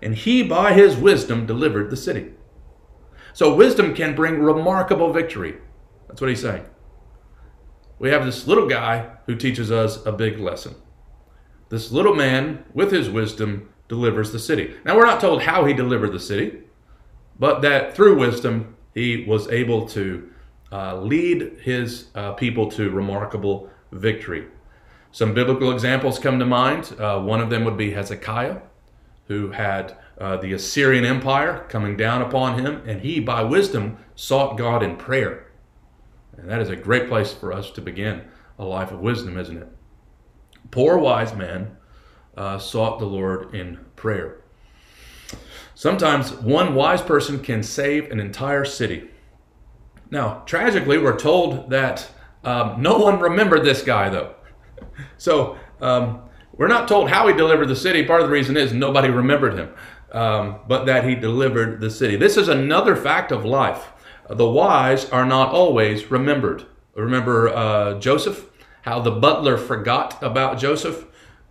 [0.00, 2.34] and he by his wisdom delivered the city.
[3.32, 5.56] So wisdom can bring remarkable victory.
[6.06, 6.66] That's what he's saying.
[7.98, 10.76] We have this little guy who teaches us a big lesson.
[11.68, 14.72] This little man, with his wisdom, delivers the city.
[14.84, 16.60] Now, we're not told how he delivered the city,
[17.40, 20.30] but that through wisdom, he was able to
[20.72, 24.46] uh, lead his uh, people to remarkable victory.
[25.12, 26.94] Some biblical examples come to mind.
[26.98, 28.58] Uh, one of them would be Hezekiah,
[29.26, 34.56] who had uh, the Assyrian Empire coming down upon him, and he, by wisdom, sought
[34.56, 35.50] God in prayer.
[36.36, 38.22] And that is a great place for us to begin
[38.58, 39.68] a life of wisdom, isn't it?
[40.70, 41.76] poor wise man
[42.36, 44.40] uh, sought the Lord in prayer.
[45.80, 49.08] Sometimes one wise person can save an entire city.
[50.10, 52.06] Now, tragically, we're told that
[52.44, 54.34] um, no one remembered this guy, though.
[55.16, 56.20] So, um,
[56.52, 58.04] we're not told how he delivered the city.
[58.04, 59.70] Part of the reason is nobody remembered him,
[60.12, 62.14] um, but that he delivered the city.
[62.14, 63.88] This is another fact of life.
[64.28, 66.66] The wise are not always remembered.
[66.94, 68.50] Remember uh, Joseph?
[68.82, 71.06] how the butler forgot about Joseph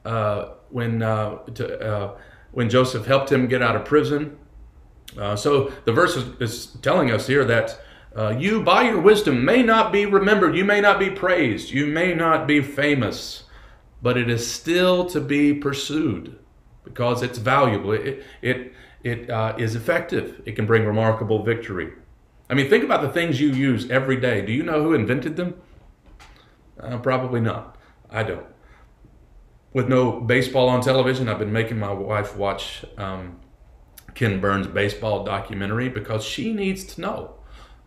[0.05, 2.17] uh, when uh, to, uh,
[2.51, 4.37] when Joseph helped him get out of prison.
[5.17, 7.79] Uh, so the verse is, is, telling us here that
[8.15, 11.85] uh, you, by your wisdom, may not be remembered, you may not be praised, you
[11.85, 13.43] may not be famous,
[14.01, 16.37] but it is still to be pursued
[16.83, 17.91] because it's valuable.
[17.91, 20.41] It it it uh, is effective.
[20.45, 21.93] It can bring remarkable victory.
[22.49, 24.45] I mean, think about the things you use every day.
[24.45, 25.61] Do you know who invented them?
[26.79, 27.77] Uh, probably not.
[28.09, 28.45] I don't.
[29.71, 33.39] With no baseball on television, I've been making my wife watch um,
[34.15, 37.35] Ken Burns' baseball documentary because she needs to know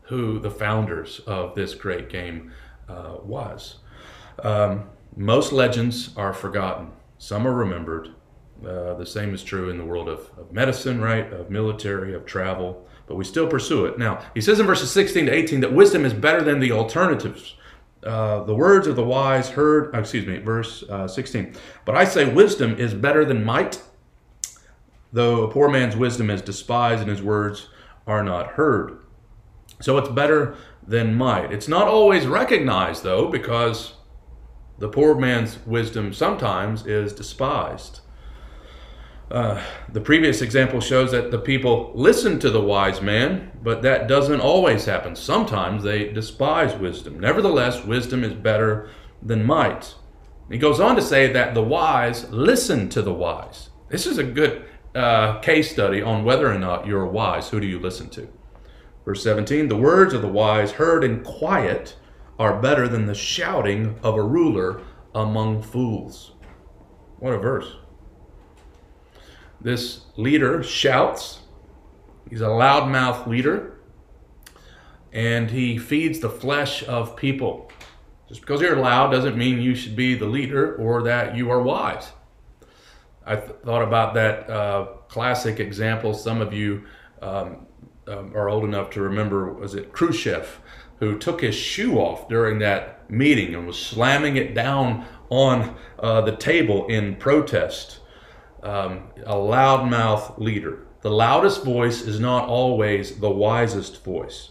[0.02, 2.52] who the founders of this great game
[2.88, 3.78] uh, was.
[4.44, 6.92] Um, most legends are forgotten.
[7.18, 8.10] Some are remembered.
[8.64, 11.32] Uh, the same is true in the world of, of medicine, right?
[11.32, 13.98] Of military, of travel, but we still pursue it.
[13.98, 17.56] Now, he says in verses 16 to 18 that wisdom is better than the alternatives
[18.04, 21.54] uh, the words of the wise heard, uh, excuse me, verse uh, 16.
[21.84, 23.80] But I say wisdom is better than might,
[25.12, 27.68] though a poor man's wisdom is despised and his words
[28.06, 28.98] are not heard.
[29.80, 31.52] So it's better than might.
[31.52, 33.94] It's not always recognized, though, because
[34.78, 38.00] the poor man's wisdom sometimes is despised.
[39.32, 44.06] Uh, the previous example shows that the people listen to the wise man, but that
[44.06, 45.16] doesn't always happen.
[45.16, 47.18] Sometimes they despise wisdom.
[47.18, 48.90] Nevertheless, wisdom is better
[49.22, 49.94] than might.
[50.50, 53.70] He goes on to say that the wise listen to the wise.
[53.88, 57.48] This is a good uh, case study on whether or not you're wise.
[57.48, 58.28] Who do you listen to?
[59.06, 61.96] Verse 17 The words of the wise heard in quiet
[62.38, 64.82] are better than the shouting of a ruler
[65.14, 66.32] among fools.
[67.18, 67.76] What a verse.
[69.62, 71.40] This leader shouts.
[72.28, 73.78] He's a loudmouth leader.
[75.12, 77.70] And he feeds the flesh of people.
[78.28, 81.62] Just because you're loud doesn't mean you should be the leader or that you are
[81.62, 82.12] wise.
[83.24, 86.14] I th- thought about that uh, classic example.
[86.14, 86.84] Some of you
[87.20, 87.66] um,
[88.08, 90.60] um, are old enough to remember, was it Khrushchev,
[90.98, 96.22] who took his shoe off during that meeting and was slamming it down on uh,
[96.22, 97.98] the table in protest
[98.62, 100.86] um, a loudmouth leader.
[101.02, 104.50] The loudest voice is not always the wisest voice.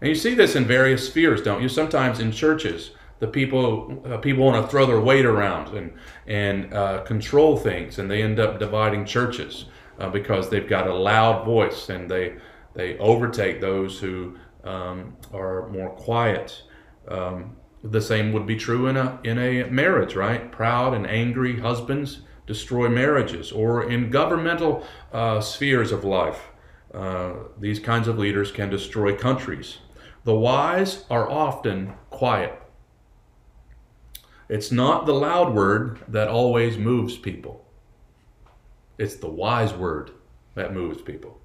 [0.00, 1.68] And you see this in various spheres, don't you?
[1.68, 5.92] Sometimes in churches, the people uh, people want to throw their weight around and
[6.26, 9.64] and uh, control things, and they end up dividing churches
[9.98, 12.36] uh, because they've got a loud voice and they
[12.74, 16.62] they overtake those who um, are more quiet.
[17.08, 20.52] Um, the same would be true in a in a marriage, right?
[20.52, 26.48] Proud and angry husbands destroy marriages, or in governmental uh, spheres of life,
[26.94, 29.78] uh, these kinds of leaders can destroy countries.
[30.24, 32.60] The wise are often quiet.
[34.48, 37.64] It's not the loud word that always moves people.
[38.98, 40.12] It's the wise word
[40.54, 41.40] that moves people.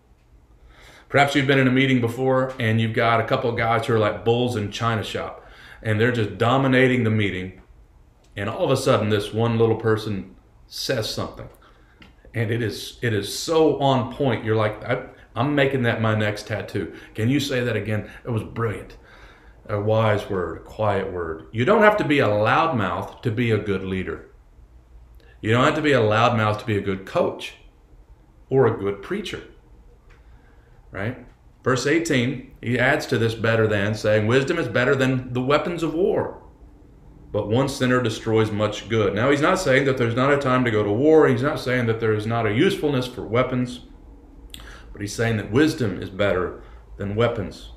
[1.09, 3.93] Perhaps you've been in a meeting before and you've got a couple of guys who
[3.93, 5.45] are like bulls in china shop.
[5.83, 7.59] and they're just dominating the meeting.
[8.35, 10.35] And all of a sudden, this one little person
[10.71, 11.49] says something,
[12.33, 14.45] and it is it is so on point.
[14.45, 15.03] You're like, I,
[15.35, 16.95] I'm making that my next tattoo.
[17.13, 18.09] Can you say that again?
[18.25, 18.97] It was brilliant.
[19.67, 21.47] A wise word, a quiet word.
[21.51, 24.29] You don't have to be a loudmouth to be a good leader.
[25.41, 27.55] You don't have to be a loudmouth to be a good coach
[28.49, 29.43] or a good preacher.
[30.89, 31.25] Right?
[31.63, 35.83] Verse 18, he adds to this better than, saying, Wisdom is better than the weapons
[35.83, 36.40] of war.
[37.31, 39.15] But one sinner destroys much good.
[39.15, 41.27] Now, he's not saying that there's not a time to go to war.
[41.27, 43.81] He's not saying that there is not a usefulness for weapons.
[44.91, 46.61] But he's saying that wisdom is better
[46.97, 47.71] than weapons.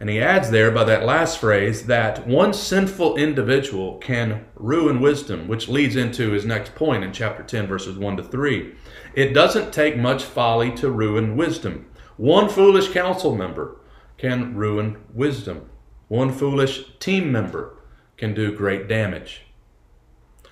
[0.00, 5.48] And he adds there by that last phrase that one sinful individual can ruin wisdom,
[5.48, 8.74] which leads into his next point in chapter 10, verses 1 to 3.
[9.14, 11.86] It doesn't take much folly to ruin wisdom.
[12.16, 13.80] One foolish council member
[14.18, 15.68] can ruin wisdom.
[16.06, 17.77] One foolish team member
[18.18, 19.42] can do great damage.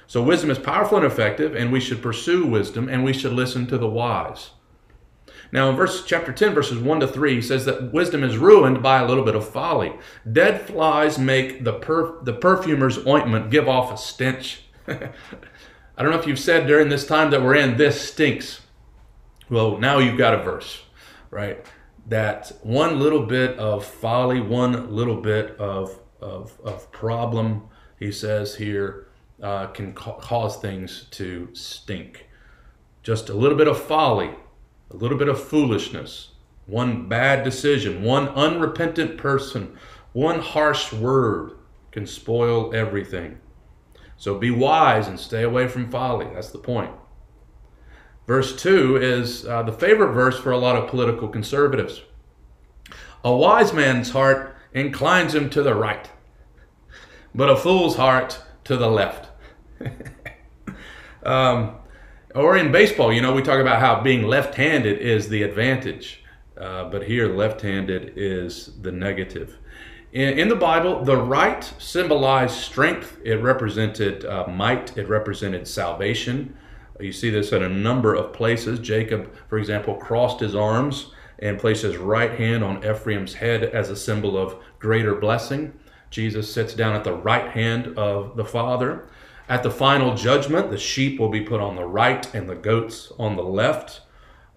[0.06, 3.66] So, wisdom is powerful and effective, and we should pursue wisdom and we should listen
[3.66, 4.50] to the wise.
[5.52, 8.82] Now, in verse chapter 10, verses 1 to 3, he says that wisdom is ruined
[8.82, 9.92] by a little bit of folly.
[10.30, 14.62] Dead flies make the, perf- the perfumer's ointment give off a stench.
[14.88, 18.62] I don't know if you've said during this time that we're in, this stinks.
[19.50, 20.82] Well, now you've got a verse
[21.30, 21.64] right?
[22.06, 28.56] That one little bit of folly, one little bit of, of, of problem, he says
[28.56, 29.08] here,
[29.42, 32.28] uh, can ca- cause things to stink.
[33.02, 34.34] Just a little bit of folly,
[34.90, 36.32] a little bit of foolishness,
[36.66, 39.76] one bad decision, one unrepentant person,
[40.12, 41.52] one harsh word
[41.92, 43.38] can spoil everything.
[44.16, 46.26] So be wise and stay away from folly.
[46.34, 46.90] That's the point.
[48.26, 52.02] Verse 2 is uh, the favorite verse for a lot of political conservatives.
[53.24, 56.10] A wise man's heart inclines him to the right,
[57.34, 59.30] but a fool's heart to the left.
[61.22, 61.76] um,
[62.34, 66.22] or in baseball, you know, we talk about how being left handed is the advantage,
[66.58, 69.58] uh, but here left handed is the negative.
[70.12, 76.56] In, in, the Bible, the right symbolized strength, it represented uh, might, it represented salvation.
[77.00, 78.78] You see this in a number of places.
[78.78, 83.90] Jacob, for example, crossed his arms and placed his right hand on Ephraim's head as
[83.90, 85.72] a symbol of greater blessing.
[86.10, 89.08] Jesus sits down at the right hand of the Father.
[89.48, 93.12] At the final judgment, the sheep will be put on the right and the goats
[93.18, 94.00] on the left.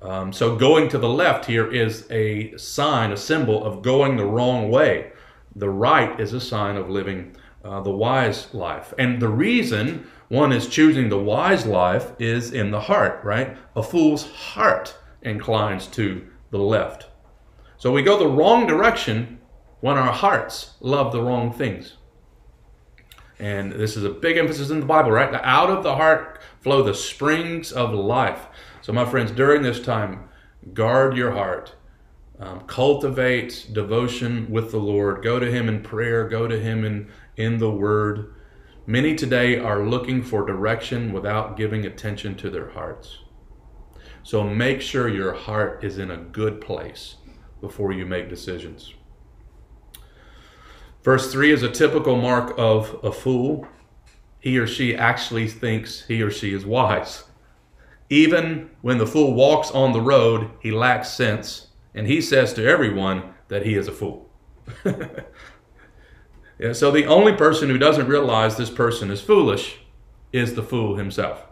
[0.02, 4.26] Um, so, going to the left here is a sign, a symbol of going the
[4.26, 5.12] wrong way.
[5.56, 8.94] The right is a sign of living uh, the wise life.
[8.98, 13.58] And the reason one is choosing the wise life is in the heart, right?
[13.76, 17.07] A fool's heart inclines to the left.
[17.77, 19.39] So we go the wrong direction
[19.81, 21.95] when our hearts love the wrong things.
[23.39, 25.33] And this is a big emphasis in the Bible, right?
[25.43, 28.47] Out of the heart flow the springs of life.
[28.81, 30.27] So, my friends, during this time,
[30.73, 31.75] guard your heart.
[32.38, 35.23] Um, cultivate devotion with the Lord.
[35.23, 36.27] Go to Him in prayer.
[36.27, 38.33] Go to Him in, in the Word.
[38.85, 43.19] Many today are looking for direction without giving attention to their hearts.
[44.23, 47.15] So make sure your heart is in a good place
[47.62, 48.93] before you make decisions.
[51.03, 53.67] Verse 3 is a typical mark of a fool.
[54.39, 57.23] He or she actually thinks he or she is wise.
[58.10, 62.65] Even when the fool walks on the road, he lacks sense, and he says to
[62.67, 64.29] everyone that he is a fool.
[66.60, 69.79] Yeah, so the only person who doesn't realize this person is foolish
[70.34, 71.45] is the fool himself.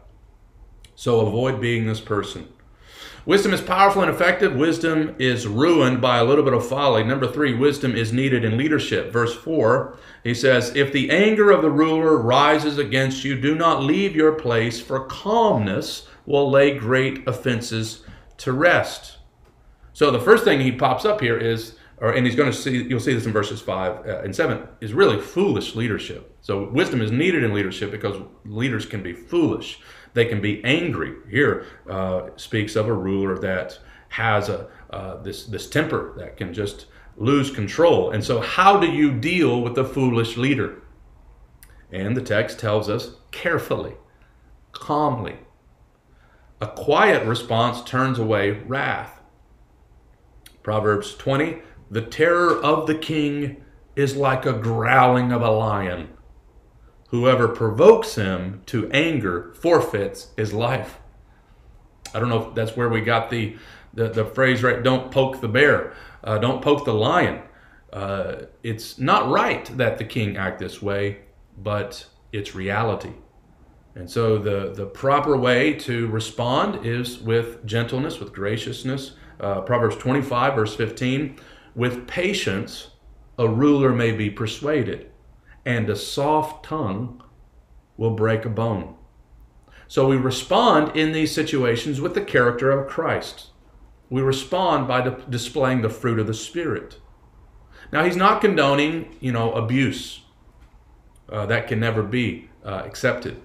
[0.95, 2.49] So avoid being this person.
[3.28, 4.56] Wisdom is powerful and effective.
[4.56, 7.04] Wisdom is ruined by a little bit of folly.
[7.04, 9.12] Number three, wisdom is needed in leadership.
[9.12, 13.84] Verse four, he says, If the anger of the ruler rises against you, do not
[13.84, 18.06] leave your place, for calmness will lay great offenses
[18.38, 19.18] to rest.
[19.92, 22.84] So the first thing he pops up here is or and he's going to see
[22.84, 27.02] you'll see this in verses 5 uh, and 7 is really foolish leadership so wisdom
[27.02, 29.80] is needed in leadership because leaders can be foolish
[30.13, 31.13] they can be angry.
[31.30, 36.54] Here uh, speaks of a ruler that has a uh, this this temper that can
[36.54, 36.86] just
[37.17, 38.12] lose control.
[38.12, 40.81] And so how do you deal with a foolish leader?
[41.92, 43.96] And the text tells us carefully
[44.71, 45.40] calmly.
[46.62, 49.21] A quiet response turns away wrath.
[50.63, 53.63] Proverbs 20 the terror of the king
[53.96, 56.10] is like a growling of a lion.
[57.08, 60.99] Whoever provokes him to anger forfeits his life.
[62.13, 63.58] I don't know if that's where we got the,
[63.93, 65.93] the, the phrase right don't poke the bear,
[66.23, 67.41] uh, don't poke the lion.
[67.93, 71.19] Uh, it's not right that the king act this way,
[71.58, 73.13] but it's reality.
[73.95, 79.13] And so the, the proper way to respond is with gentleness, with graciousness.
[79.39, 81.39] Uh, Proverbs 25, verse 15
[81.77, 82.89] with patience,
[83.37, 85.12] a ruler may be persuaded,
[85.68, 87.22] and a soft tongue
[87.98, 88.96] will break a bone.
[89.90, 93.48] So we respond in these situations with the character of Christ.
[94.10, 97.02] We respond by displaying the fruit of the Spirit.
[97.92, 100.22] Now, he's not condoning, you know, abuse.
[101.28, 103.42] Uh, that can never be uh, accepted.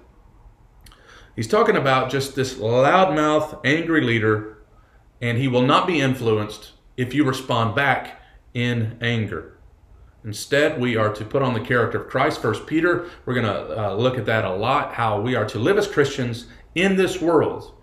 [1.35, 4.59] He's talking about just this loudmouth, angry leader,
[5.21, 8.21] and he will not be influenced if you respond back
[8.53, 9.52] in anger.
[10.25, 12.41] Instead, we are to put on the character of Christ.
[12.41, 15.59] First Peter, we're going to uh, look at that a lot, how we are to
[15.59, 17.73] live as Christians in this world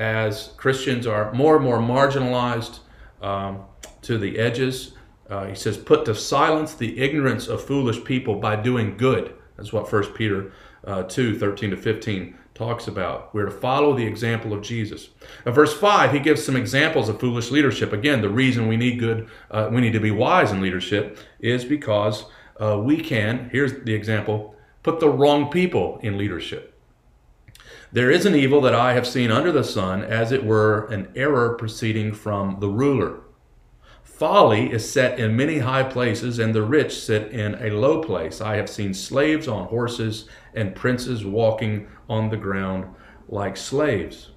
[0.00, 2.78] as Christians are more and more marginalized
[3.20, 3.64] um,
[4.00, 4.94] to the edges.
[5.28, 9.34] Uh, he says, put to silence the ignorance of foolish people by doing good.
[9.56, 10.52] That's what First Peter
[10.84, 13.34] uh, 2, 13 to 15 talks about.
[13.34, 15.08] We're to follow the example of Jesus.
[15.46, 17.90] Verse 5, he gives some examples of foolish leadership.
[17.90, 21.64] Again, the reason we need good, uh, we need to be wise in leadership is
[21.64, 22.26] because
[22.60, 26.78] uh, we can, here's the example, put the wrong people in leadership.
[27.92, 31.08] There is an evil that I have seen under the sun, as it were an
[31.16, 33.20] error proceeding from the ruler.
[34.20, 38.42] Folly is set in many high places, and the rich sit in a low place.
[38.42, 42.94] I have seen slaves on horses and princes walking on the ground
[43.30, 44.32] like slaves.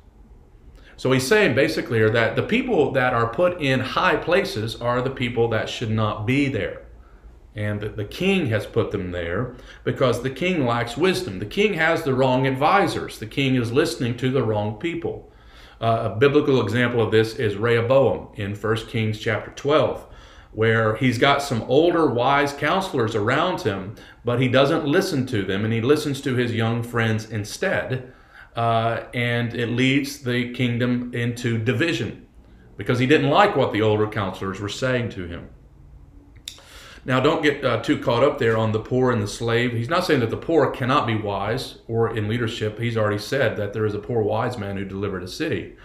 [0.95, 5.01] So he's saying basically here that the people that are put in high places are
[5.01, 6.83] the people that should not be there.
[7.53, 11.39] And that the king has put them there because the king lacks wisdom.
[11.39, 13.19] The king has the wrong advisors.
[13.19, 15.29] The king is listening to the wrong people.
[15.83, 20.05] Uh, a biblical example of this is Rehoboam in 1 Kings chapter 12,
[20.53, 25.65] where he's got some older, wise counselors around him, but he doesn't listen to them
[25.65, 28.13] and he listens to his young friends instead.
[28.55, 32.27] Uh, and it leads the kingdom into division
[32.77, 35.49] because he didn't like what the older counselors were saying to him.
[37.05, 39.73] Now, don't get uh, too caught up there on the poor and the slave.
[39.73, 42.79] He's not saying that the poor cannot be wise or in leadership.
[42.79, 45.75] He's already said that there is a poor wise man who delivered a city.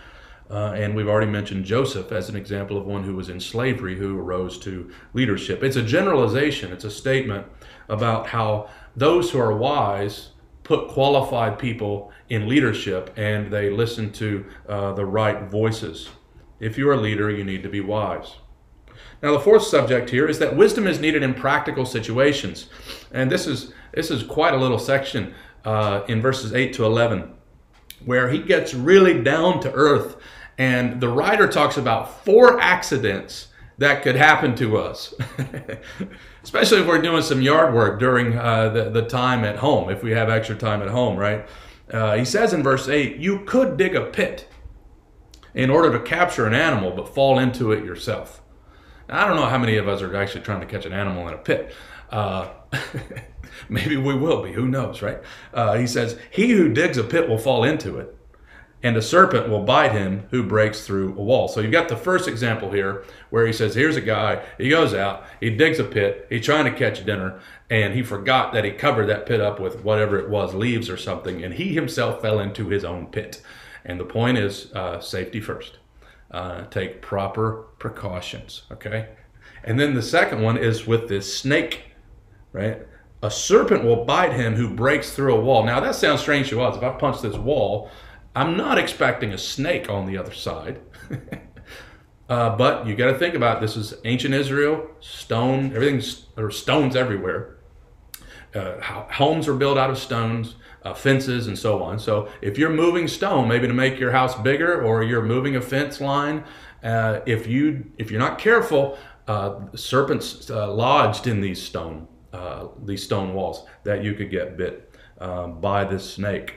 [0.50, 3.98] Uh, and we've already mentioned Joseph as an example of one who was in slavery
[3.98, 5.62] who arose to leadership.
[5.62, 7.46] It's a generalization, it's a statement
[7.88, 10.30] about how those who are wise
[10.62, 16.08] put qualified people in leadership and they listen to uh, the right voices.
[16.60, 18.36] If you're a leader, you need to be wise.
[19.22, 22.68] Now, the fourth subject here is that wisdom is needed in practical situations.
[23.10, 27.34] And this is, this is quite a little section uh, in verses 8 to 11
[28.04, 30.16] where he gets really down to earth.
[30.56, 33.48] And the writer talks about four accidents
[33.78, 35.14] that could happen to us,
[36.42, 40.02] especially if we're doing some yard work during uh, the, the time at home, if
[40.02, 41.48] we have extra time at home, right?
[41.92, 44.48] Uh, he says in verse 8, You could dig a pit
[45.54, 48.42] in order to capture an animal, but fall into it yourself.
[49.08, 51.34] I don't know how many of us are actually trying to catch an animal in
[51.34, 51.74] a pit.
[52.10, 52.48] Uh,
[53.68, 54.52] maybe we will be.
[54.52, 55.20] Who knows, right?
[55.54, 58.14] Uh, he says, He who digs a pit will fall into it,
[58.82, 61.48] and a serpent will bite him who breaks through a wall.
[61.48, 64.92] So you've got the first example here where he says, Here's a guy, he goes
[64.92, 67.40] out, he digs a pit, he's trying to catch dinner,
[67.70, 70.98] and he forgot that he covered that pit up with whatever it was, leaves or
[70.98, 73.40] something, and he himself fell into his own pit.
[73.84, 75.77] And the point is uh, safety first
[76.30, 78.62] uh, take proper precautions.
[78.70, 79.08] Okay.
[79.64, 81.84] And then the second one is with this snake,
[82.52, 82.86] right?
[83.22, 85.64] A serpent will bite him who breaks through a wall.
[85.64, 86.76] Now that sounds strange to us.
[86.76, 87.90] If I punch this wall,
[88.36, 90.80] I'm not expecting a snake on the other side.
[92.28, 93.60] uh, but you got to think about it.
[93.60, 97.56] this is ancient Israel, stone, everything's are stones everywhere.
[98.54, 101.98] Uh, homes are built out of stones uh, fences and so on.
[101.98, 105.60] So if you're moving stone, maybe to make your house bigger, or you're moving a
[105.60, 106.44] fence line,
[106.82, 112.68] uh, if you if you're not careful, uh, serpents uh, lodged in these stone uh,
[112.84, 116.56] these stone walls that you could get bit um, by this snake.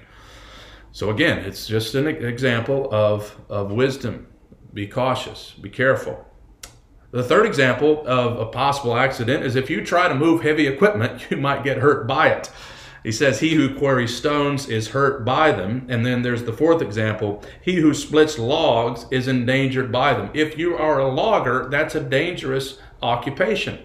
[0.91, 4.27] So again, it's just an example of of wisdom.
[4.73, 5.51] Be cautious.
[5.51, 6.25] Be careful.
[7.11, 11.25] The third example of a possible accident is if you try to move heavy equipment,
[11.29, 12.49] you might get hurt by it.
[13.03, 15.85] He says, He who quarries stones is hurt by them.
[15.89, 20.29] And then there's the fourth example He who splits logs is endangered by them.
[20.33, 23.79] If you are a logger, that's a dangerous occupation.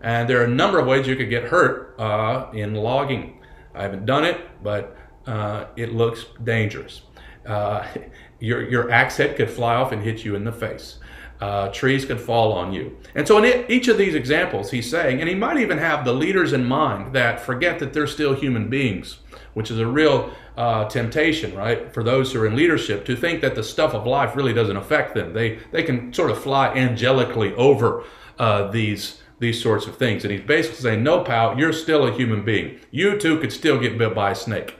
[0.00, 3.40] And there are a number of ways you could get hurt uh, in logging.
[3.74, 4.96] I haven't done it, but
[5.26, 7.02] uh, it looks dangerous.
[7.46, 7.86] Uh,
[8.40, 10.98] your, your axe head could fly off and hit you in the face.
[11.40, 12.96] Uh, trees could fall on you.
[13.14, 16.12] And so, in each of these examples, he's saying, and he might even have the
[16.12, 19.18] leaders in mind that forget that they're still human beings,
[19.54, 23.40] which is a real uh, temptation, right, for those who are in leadership to think
[23.40, 25.32] that the stuff of life really doesn't affect them.
[25.32, 28.02] They they can sort of fly angelically over
[28.40, 30.24] uh, these these sorts of things.
[30.24, 32.78] And he's basically saying, no, pal, you're still a human being.
[32.90, 34.76] You too could still get bit by a snake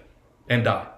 [0.49, 0.89] and die.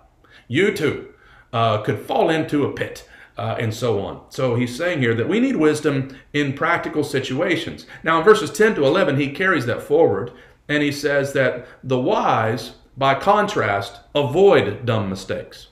[0.48, 1.12] You too
[1.52, 3.06] uh, could fall into a pit.
[3.40, 4.20] Uh, and so on.
[4.28, 7.86] So he's saying here that we need wisdom in practical situations.
[8.04, 10.30] Now, in verses 10 to 11, he carries that forward
[10.68, 15.68] and he says that the wise, by contrast, avoid dumb mistakes.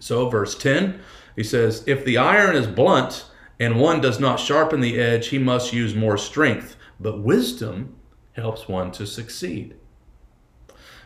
[0.00, 1.00] So, verse 10,
[1.36, 3.24] he says, If the iron is blunt
[3.60, 7.96] and one does not sharpen the edge, he must use more strength but wisdom
[8.32, 9.74] helps one to succeed.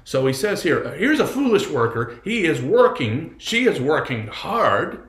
[0.02, 2.20] So he says here, here's a foolish worker.
[2.24, 5.08] He is working, she is working hard,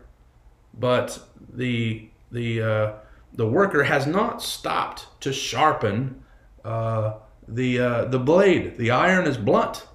[0.78, 1.20] but
[1.54, 2.94] the the uh,
[3.34, 6.24] the worker has not stopped to sharpen
[6.64, 7.16] uh,
[7.48, 8.78] the uh, the blade.
[8.78, 9.88] The iron is blunt,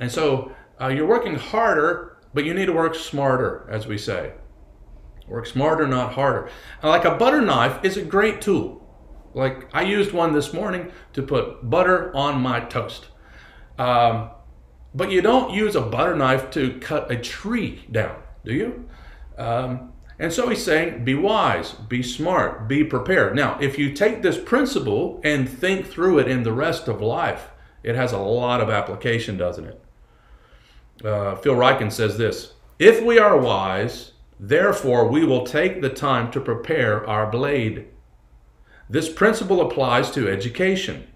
[0.00, 4.32] and so uh, you're working harder, but you need to work smarter, as we say.
[5.28, 6.50] Work smarter, not harder.
[6.82, 8.80] like a butter knife is a great tool.
[9.34, 13.08] Like I used one this morning to put butter on my toast.
[13.78, 14.30] Um,
[14.94, 18.88] but you don't use a butter knife to cut a tree down, do you?
[19.38, 19.91] Um,
[20.22, 23.36] and so he's saying, be wise, be smart, be prepared.
[23.36, 27.50] Now, if you take this principle and think through it in the rest of life,
[27.82, 29.84] it has a lot of application, doesn't it?
[31.04, 36.30] Uh, Phil Ryken says this If we are wise, therefore we will take the time
[36.30, 37.88] to prepare our blade
[38.92, 41.06] this principle applies to education.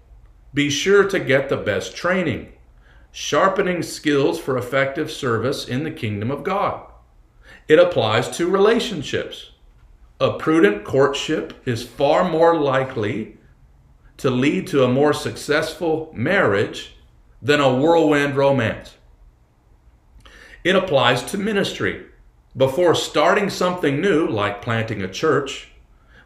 [0.51, 2.53] Be sure to get the best training,
[3.11, 6.86] sharpening skills for effective service in the kingdom of God.
[7.67, 9.51] It applies to relationships.
[10.19, 13.37] A prudent courtship is far more likely
[14.17, 16.95] to lead to a more successful marriage
[17.41, 18.95] than a whirlwind romance.
[20.63, 22.05] It applies to ministry.
[22.55, 25.69] Before starting something new, like planting a church,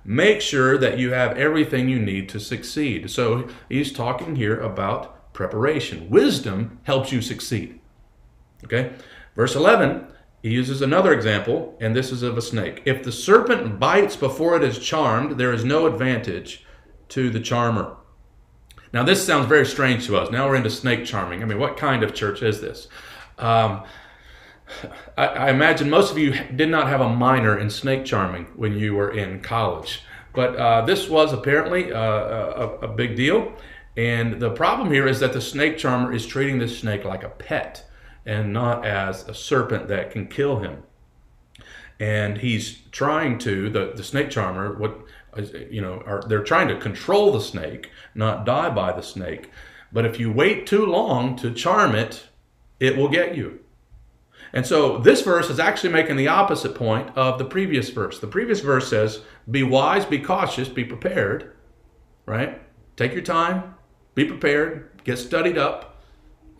[0.05, 3.11] make sure that you have everything you need to succeed.
[3.11, 6.09] So he's talking here about preparation.
[6.09, 7.79] Wisdom helps you succeed.
[8.63, 8.93] Okay?
[9.35, 10.07] Verse 11,
[10.41, 12.81] he uses another example, and this is of a snake.
[12.85, 16.65] If the serpent bites before it is charmed, there is no advantage
[17.09, 17.97] to the charmer.
[18.91, 20.31] Now, this sounds very strange to us.
[20.31, 21.41] Now we're into snake charming.
[21.41, 22.87] I mean, what kind of church is this?
[23.37, 23.83] Um,
[25.17, 28.77] I, I, imagine most of you did not have a minor in snake charming when
[28.77, 30.01] you were in college,
[30.33, 33.53] but uh, this was apparently uh, a, a, big deal.
[33.97, 37.29] And the problem here is that the snake charmer is treating this snake like a
[37.29, 37.85] pet
[38.25, 40.83] and not as a serpent that can kill him.
[41.99, 45.01] And he's trying to the, the snake charmer what
[45.69, 49.49] you know are they're trying to control the snake, not die by the snake.
[49.91, 52.27] But if you wait too long to charm it,
[52.79, 53.59] it will get you.
[54.53, 58.19] And so this verse is actually making the opposite point of the previous verse.
[58.19, 61.53] The previous verse says, Be wise, be cautious, be prepared,
[62.25, 62.61] right?
[62.97, 63.75] Take your time,
[64.13, 66.01] be prepared, get studied up,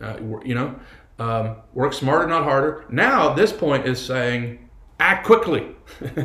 [0.00, 0.78] uh, you know,
[1.18, 2.84] um, work smarter, not harder.
[2.90, 5.74] Now, this point is saying, Act quickly.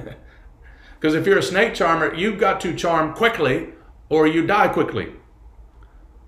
[0.99, 3.69] Because if you're a snake charmer, you've got to charm quickly
[4.09, 5.13] or you die quickly.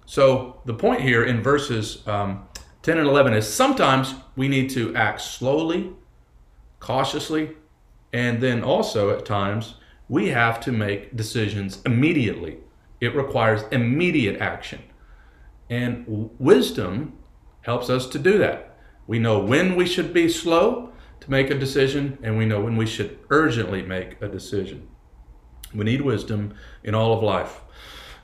[0.05, 2.47] So the point here in verses um,
[2.84, 5.93] 10 and 11 is sometimes we need to act slowly,
[6.80, 7.55] cautiously,
[8.14, 9.76] and then also at times
[10.07, 12.57] we have to make decisions immediately.
[13.01, 14.82] It requires immediate action.
[15.70, 17.18] And wisdom
[17.62, 18.78] helps us to do that.
[19.07, 22.78] We know when we should be slow to make a decision, and we know when
[22.78, 24.88] we should urgently make a decision.
[25.74, 26.53] We need wisdom
[26.84, 27.62] in all of life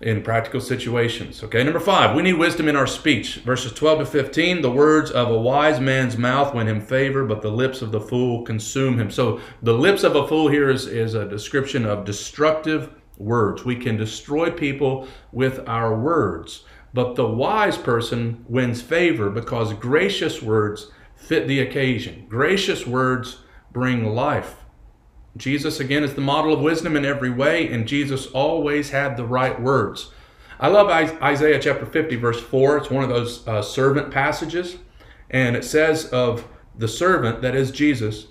[0.01, 1.43] in practical situations.
[1.43, 3.37] Okay, number five, we need wisdom in our speech.
[3.37, 7.41] Verses 12 to 15, the words of a wise man's mouth win him favor, but
[7.41, 9.09] the lips of the fool consume him.
[9.09, 13.63] So the lips of a fool here is, is a description of destructive words.
[13.63, 16.65] We can destroy people with our words.
[16.95, 22.25] But the wise person wins favor because gracious words fit the occasion.
[22.29, 23.39] Gracious words
[23.73, 24.63] bring life.
[25.35, 29.25] Jesus, again, is the model of wisdom in every way, and Jesus always had the
[29.25, 30.11] right words.
[30.57, 32.77] I love Isaiah chapter 50, verse 4.
[32.77, 34.77] It's one of those uh, servant passages,
[35.29, 38.27] and it says of the servant, that is Jesus,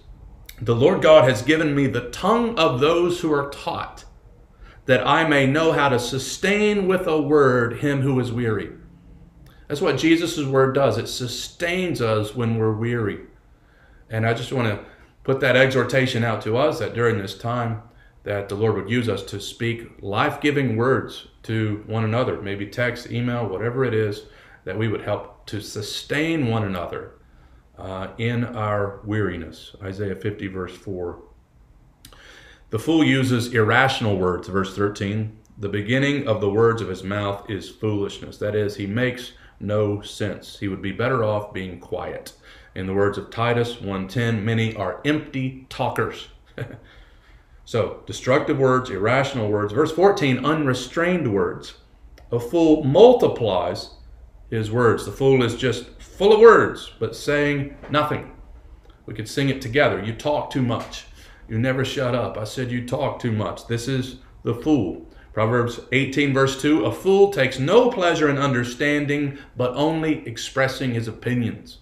[0.59, 4.04] the Lord God has given me the tongue of those who are taught,
[4.87, 8.71] that I may know how to sustain with a word him who is weary.
[9.69, 10.99] That's what Jesus' word does.
[10.99, 13.21] It sustains us when we're weary.
[14.11, 14.85] And I just want to
[15.23, 17.83] put that exhortation out to us that during this time,
[18.25, 22.67] that the Lord would use us to speak life giving words to one another, maybe
[22.67, 24.25] text, email, whatever it is,
[24.65, 27.13] that we would help to sustain one another
[27.79, 29.77] uh, in our weariness.
[29.83, 31.23] Isaiah 50, verse 4.
[32.75, 35.39] The fool uses irrational words, verse 13.
[35.59, 38.37] The beginning of the words of his mouth is foolishness.
[38.39, 40.59] That is, he makes no sense.
[40.59, 42.33] He would be better off being quiet.
[42.75, 46.27] In the words of Titus 1:10, many are empty talkers.
[47.65, 49.73] so, destructive words, irrational words.
[49.73, 51.75] Verse 14, unrestrained words.
[52.33, 53.91] A fool multiplies
[54.51, 55.07] his words.
[55.07, 58.33] The fool is just full of words, but saying nothing.
[59.07, 60.03] We could sing it together.
[60.03, 61.07] You talk too much.
[61.49, 62.37] You never shut up.
[62.37, 63.67] I said you talk too much.
[63.67, 65.07] This is the fool.
[65.33, 71.09] Proverbs 18, verse 2 A fool takes no pleasure in understanding, but only expressing his
[71.09, 71.79] opinions.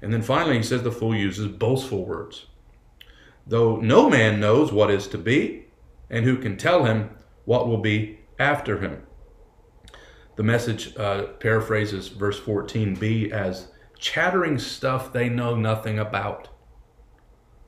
[0.00, 2.46] And then finally, he says the fool uses boastful words.
[3.46, 5.66] Though no man knows what is to be,
[6.08, 7.10] and who can tell him
[7.44, 9.02] what will be after him.
[10.36, 13.68] The message uh, paraphrases verse 14b as
[13.98, 16.48] chattering stuff they know nothing about.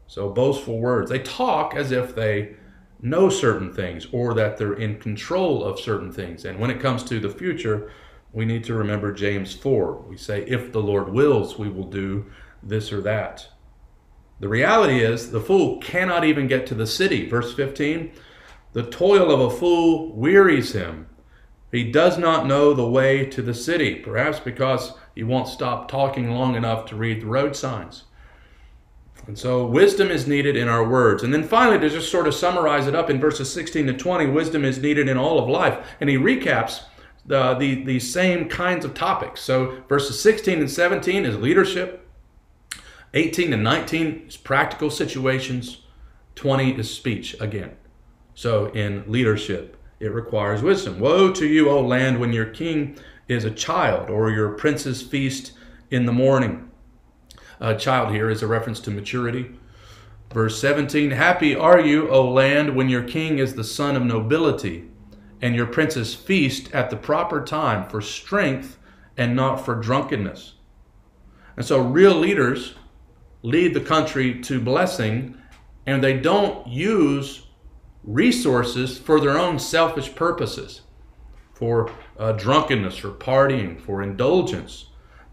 [0.07, 1.11] So, boastful words.
[1.11, 2.57] They talk as if they
[3.01, 6.45] know certain things or that they're in control of certain things.
[6.45, 7.91] And when it comes to the future,
[8.33, 10.05] we need to remember James 4.
[10.09, 12.27] We say, if the Lord wills, we will do
[12.63, 13.49] this or that.
[14.41, 17.29] The reality is, the fool cannot even get to the city.
[17.29, 18.13] Verse 15
[18.75, 21.07] The toil of a fool wearies him.
[21.73, 26.31] He does not know the way to the city, perhaps because he won't stop talking
[26.31, 28.05] long enough to read the road signs.
[29.27, 31.23] And so wisdom is needed in our words.
[31.23, 34.27] And then finally, to just sort of summarize it up in verses 16 to 20,
[34.27, 35.85] wisdom is needed in all of life.
[36.01, 36.85] And he recaps
[37.27, 39.41] the, the, the same kinds of topics.
[39.41, 42.09] So verses 16 and 17 is leadership,
[43.15, 45.83] 18 and 19 is practical situations,
[46.37, 47.77] 20 is speech again.
[48.35, 51.01] So in leadership, it requires wisdom.
[51.01, 52.99] Woe to you, O land, when your king
[53.29, 55.53] is a child, or your prince's feast
[55.91, 56.66] in the morning.
[57.61, 59.53] A child here is a reference to maturity.
[60.33, 64.89] Verse 17 Happy are you, O land, when your king is the son of nobility
[65.41, 68.79] and your princes feast at the proper time for strength
[69.17, 70.55] and not for drunkenness.
[71.57, 72.75] And so, real leaders
[73.43, 75.37] lead the country to blessing,
[75.87, 77.47] and they don't use
[78.03, 80.83] resources for their own selfish purposes,
[81.55, 84.87] for uh, drunkenness, for partying, for indulgence,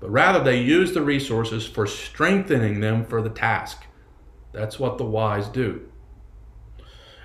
[0.03, 3.85] but rather they use the resources for strengthening them for the task.
[4.51, 5.89] That's what the wise do.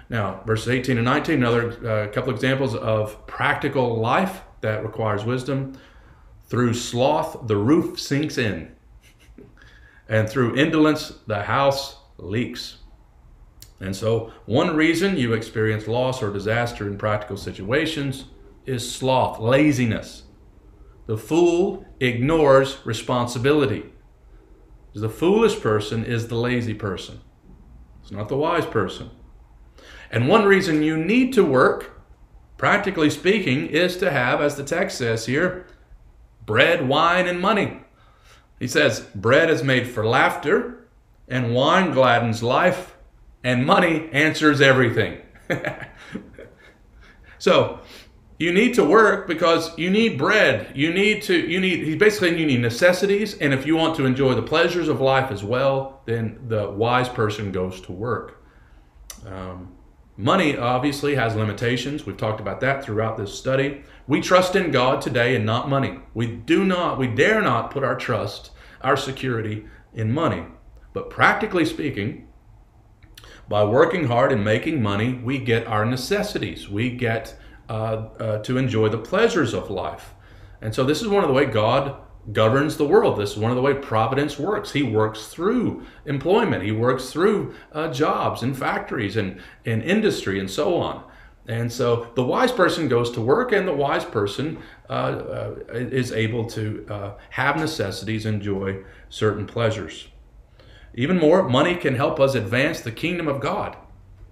[0.09, 5.77] Now, verses 18 and 19, another uh, couple examples of practical life that requires wisdom.
[6.47, 8.71] Through sloth, the roof sinks in,
[10.09, 12.77] and through indolence, the house leaks.
[13.81, 18.27] And so, one reason you experience loss or disaster in practical situations
[18.67, 20.23] is sloth, laziness.
[21.09, 23.87] The fool ignores responsibility.
[24.95, 27.23] The foolish person is the lazy person,
[28.03, 29.11] it's not the wise person.
[30.11, 32.03] And one reason you need to work,
[32.59, 35.67] practically speaking, is to have, as the text says here,
[36.45, 37.81] bread, wine, and money.
[38.61, 40.89] He says, bread is made for laughter,
[41.27, 42.97] and wine gladdens life,
[43.43, 45.23] and money answers everything.
[47.39, 47.81] so,
[48.39, 50.73] you need to work because you need bread.
[50.75, 53.37] You need to, you need, he's basically, you need necessities.
[53.39, 57.09] And if you want to enjoy the pleasures of life as well, then the wise
[57.09, 58.43] person goes to work.
[59.27, 59.75] Um,
[60.21, 62.05] Money obviously has limitations.
[62.05, 63.85] We've talked about that throughout this study.
[64.09, 66.01] We trust in God today and not money.
[66.13, 70.47] We do not, we dare not put our trust, our security in money.
[70.93, 72.27] But practically speaking,
[73.49, 76.69] by working hard and making money, we get our necessities.
[76.69, 77.37] We get
[77.69, 80.15] uh, uh, to enjoy the pleasures of life.
[80.61, 81.97] And so, this is one of the way God
[82.33, 83.19] governs the world.
[83.19, 84.73] This is one of the way providence works.
[84.73, 86.63] He works through employment.
[86.63, 91.05] He works through uh, jobs and factories and, and industry and so on.
[91.47, 94.59] And so the wise person goes to work, and the wise person
[94.91, 100.09] uh, uh, is able to uh, have necessities, enjoy certain pleasures.
[100.93, 103.79] Even more, money can help us advance the kingdom of God.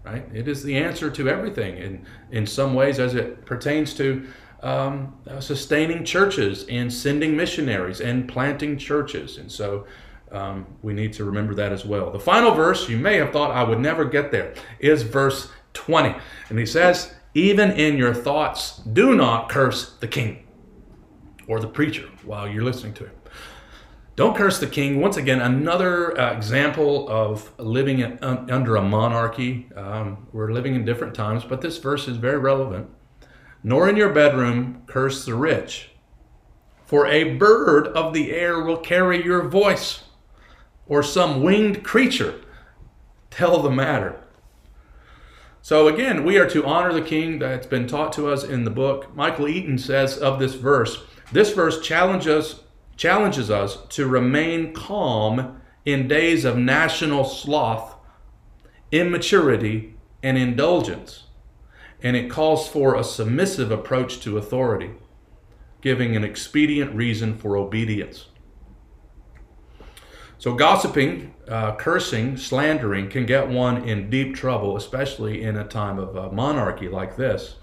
[0.06, 0.24] Right?
[0.32, 4.24] It is the answer to everything in, in some ways as it pertains to
[4.62, 9.38] um, uh, sustaining churches and sending missionaries and planting churches.
[9.38, 9.84] And so
[10.30, 12.12] um, we need to remember that as well.
[12.12, 16.14] The final verse, you may have thought I would never get there, is verse 20.
[16.50, 20.46] And he says, Even in your thoughts, do not curse the king
[21.48, 23.14] or the preacher while you're listening to him.
[24.16, 24.98] Don't curse the king.
[25.02, 29.68] Once again, another uh, example of living in, un, under a monarchy.
[29.76, 32.88] Um, we're living in different times, but this verse is very relevant.
[33.62, 35.90] Nor in your bedroom curse the rich,
[36.86, 40.04] for a bird of the air will carry your voice,
[40.86, 42.40] or some winged creature
[43.28, 44.22] tell the matter.
[45.60, 48.70] So again, we are to honor the king that's been taught to us in the
[48.70, 49.14] book.
[49.14, 51.02] Michael Eaton says of this verse,
[51.32, 52.60] this verse challenges
[52.96, 57.96] challenges us to remain calm in days of national sloth,
[58.90, 61.24] immaturity, and indulgence.
[62.02, 64.90] And it calls for a submissive approach to authority,
[65.80, 68.26] giving an expedient reason for obedience.
[70.38, 75.98] So, gossiping, uh, cursing, slandering can get one in deep trouble, especially in a time
[75.98, 77.56] of uh, monarchy like this.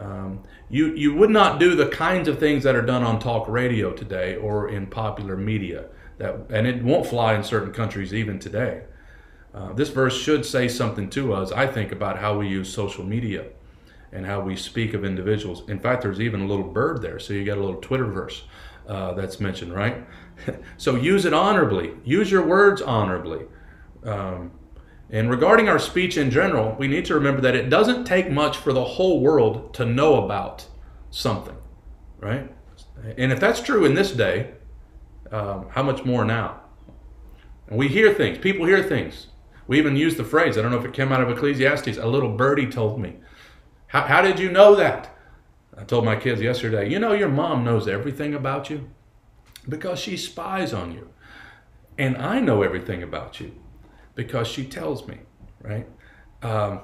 [0.00, 3.46] Um, you, you would not do the kinds of things that are done on talk
[3.48, 5.86] radio today or in popular media,
[6.18, 8.84] that, and it won't fly in certain countries even today.
[9.52, 13.04] Uh, this verse should say something to us, I think, about how we use social
[13.04, 13.46] media
[14.12, 15.68] and how we speak of individuals.
[15.68, 18.44] In fact, there's even a little bird there, so you got a little Twitter verse
[18.88, 20.04] uh, that's mentioned, right?
[20.78, 21.92] so use it honorably.
[22.04, 23.44] Use your words honorably.
[24.04, 24.52] Um,
[25.12, 28.56] and regarding our speech in general, we need to remember that it doesn't take much
[28.56, 30.66] for the whole world to know about
[31.10, 31.56] something,
[32.18, 32.50] right?
[33.18, 34.52] And if that's true in this day,
[35.32, 36.60] um, how much more now?
[37.66, 39.28] And we hear things, people hear things.
[39.66, 42.06] We even use the phrase, I don't know if it came out of Ecclesiastes, a
[42.06, 43.16] little birdie told me.
[43.88, 45.16] How, how did you know that?
[45.76, 48.90] I told my kids yesterday, you know, your mom knows everything about you
[49.68, 51.10] because she spies on you.
[51.98, 53.60] And I know everything about you
[54.14, 55.18] because she tells me,
[55.62, 55.86] right?
[56.42, 56.80] Um,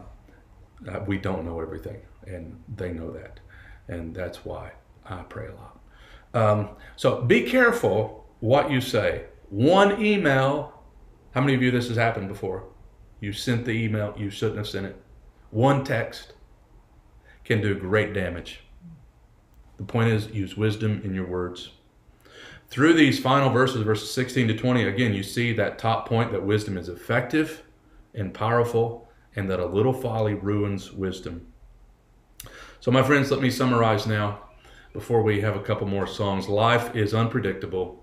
[0.89, 3.41] uh, we don't know everything, and they know that.
[3.89, 4.73] And that's why
[5.05, 5.81] I pray a lot.
[6.35, 9.27] Um, so be careful what you say.
[9.49, 10.83] One email,
[11.33, 12.65] how many of you this has happened before?
[13.21, 14.97] You sent the email, you shouldn't have sent it.
[15.51, 16.35] One text
[17.45, 18.61] can do great damage.
[19.79, 21.71] The point is, use wisdom in your words.
[22.69, 26.43] Through these final verses, verses 16 to 20, again, you see that top point that
[26.43, 27.63] wisdom is effective
[28.15, 31.47] and powerful, and that a little folly ruins wisdom.
[32.81, 34.41] So, my friends, let me summarize now
[34.93, 36.49] before we have a couple more songs.
[36.49, 38.03] Life is unpredictable.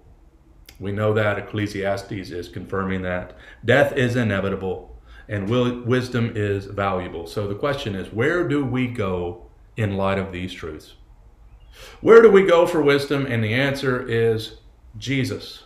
[0.80, 1.40] We know that.
[1.40, 3.36] Ecclesiastes is confirming that.
[3.66, 7.26] Death is inevitable, and wisdom is valuable.
[7.28, 10.94] So, the question is where do we go in light of these truths?
[12.02, 13.26] Where do we go for wisdom?
[13.26, 14.58] And the answer is
[14.98, 15.64] Jesus.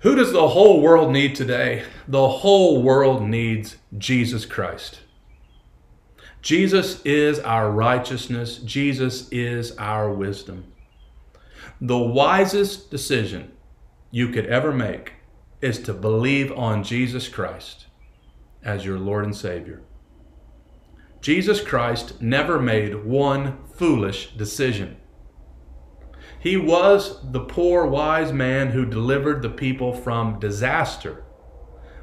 [0.00, 1.84] Who does the whole world need today?
[2.06, 5.00] The whole world needs Jesus Christ.
[6.42, 8.58] Jesus is our righteousness.
[8.58, 10.72] Jesus is our wisdom.
[11.80, 13.52] The wisest decision
[14.10, 15.14] you could ever make
[15.60, 17.86] is to believe on Jesus Christ
[18.62, 19.82] as your Lord and Savior.
[21.26, 24.96] Jesus Christ never made one foolish decision.
[26.38, 31.24] He was the poor wise man who delivered the people from disaster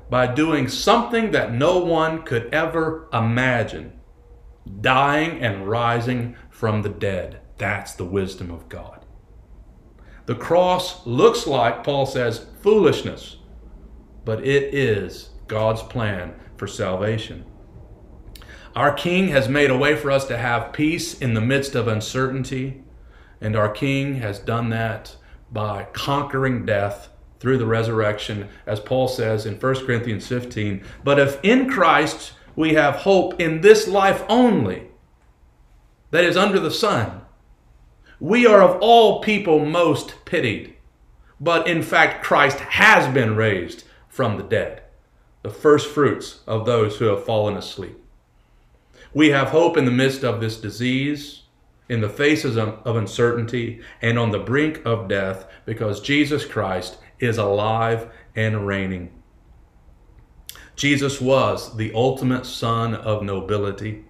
[0.10, 3.98] by doing something that no one could ever imagine
[4.82, 7.40] dying and rising from the dead.
[7.58, 9.06] That's the wisdom of God.
[10.26, 13.38] The cross looks like, Paul says, foolishness,
[14.26, 17.46] but it is God's plan for salvation.
[18.76, 21.88] Our King has made a way for us to have peace in the midst of
[21.88, 22.82] uncertainty,
[23.40, 25.16] and our King has done that
[25.52, 27.10] by conquering death
[27.40, 30.84] through the resurrection, as Paul says in 1 Corinthians 15.
[31.04, 34.88] But if in Christ we have hope in this life only,
[36.10, 37.22] that is under the sun,
[38.20, 40.74] we are of all people most pitied.
[41.40, 44.82] But in fact, Christ has been raised from the dead,
[45.44, 48.03] the first fruits of those who have fallen asleep.
[49.14, 51.44] We have hope in the midst of this disease,
[51.88, 57.38] in the faces of, uncertainty, and on the brink of death because Jesus Christ is
[57.38, 59.22] alive and reigning.
[60.76, 64.06] Jesus was the ultimate son of nobility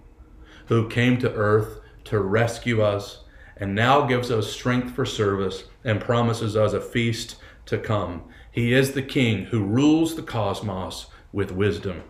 [0.66, 3.24] who came to earth to rescue us
[3.58, 7.36] and now gives us strength for service and promises us a feast
[7.66, 8.24] to come.
[8.50, 12.04] He is the king who rules the cosmos with wisdom.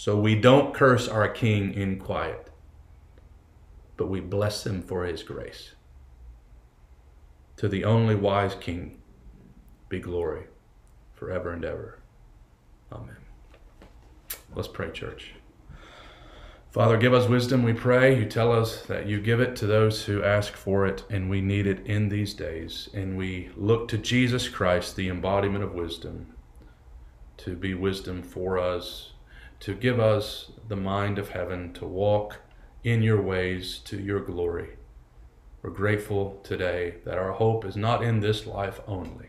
[0.00, 2.48] So we don't curse our King in quiet,
[3.98, 5.72] but we bless him for his grace.
[7.58, 9.02] To the only wise King
[9.90, 10.44] be glory
[11.12, 11.98] forever and ever.
[12.90, 13.18] Amen.
[14.54, 15.34] Let's pray, church.
[16.70, 18.18] Father, give us wisdom, we pray.
[18.18, 21.42] You tell us that you give it to those who ask for it, and we
[21.42, 22.88] need it in these days.
[22.94, 26.34] And we look to Jesus Christ, the embodiment of wisdom,
[27.36, 29.09] to be wisdom for us,
[29.60, 32.38] to give us the mind of heaven, to walk
[32.82, 34.76] in your ways to your glory.
[35.62, 39.28] We're grateful today that our hope is not in this life only,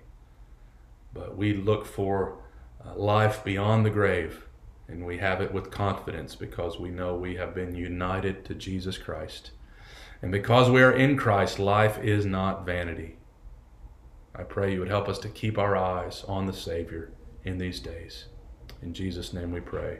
[1.14, 2.38] but we look for
[2.86, 4.48] uh, life beyond the grave
[4.88, 8.98] and we have it with confidence because we know we have been united to Jesus
[8.98, 9.52] Christ.
[10.22, 13.18] And because we are in Christ, life is not vanity.
[14.36, 17.12] I pray you would help us to keep our eyes on the Savior
[17.44, 18.26] in these days.
[18.82, 20.00] In Jesus' name we pray.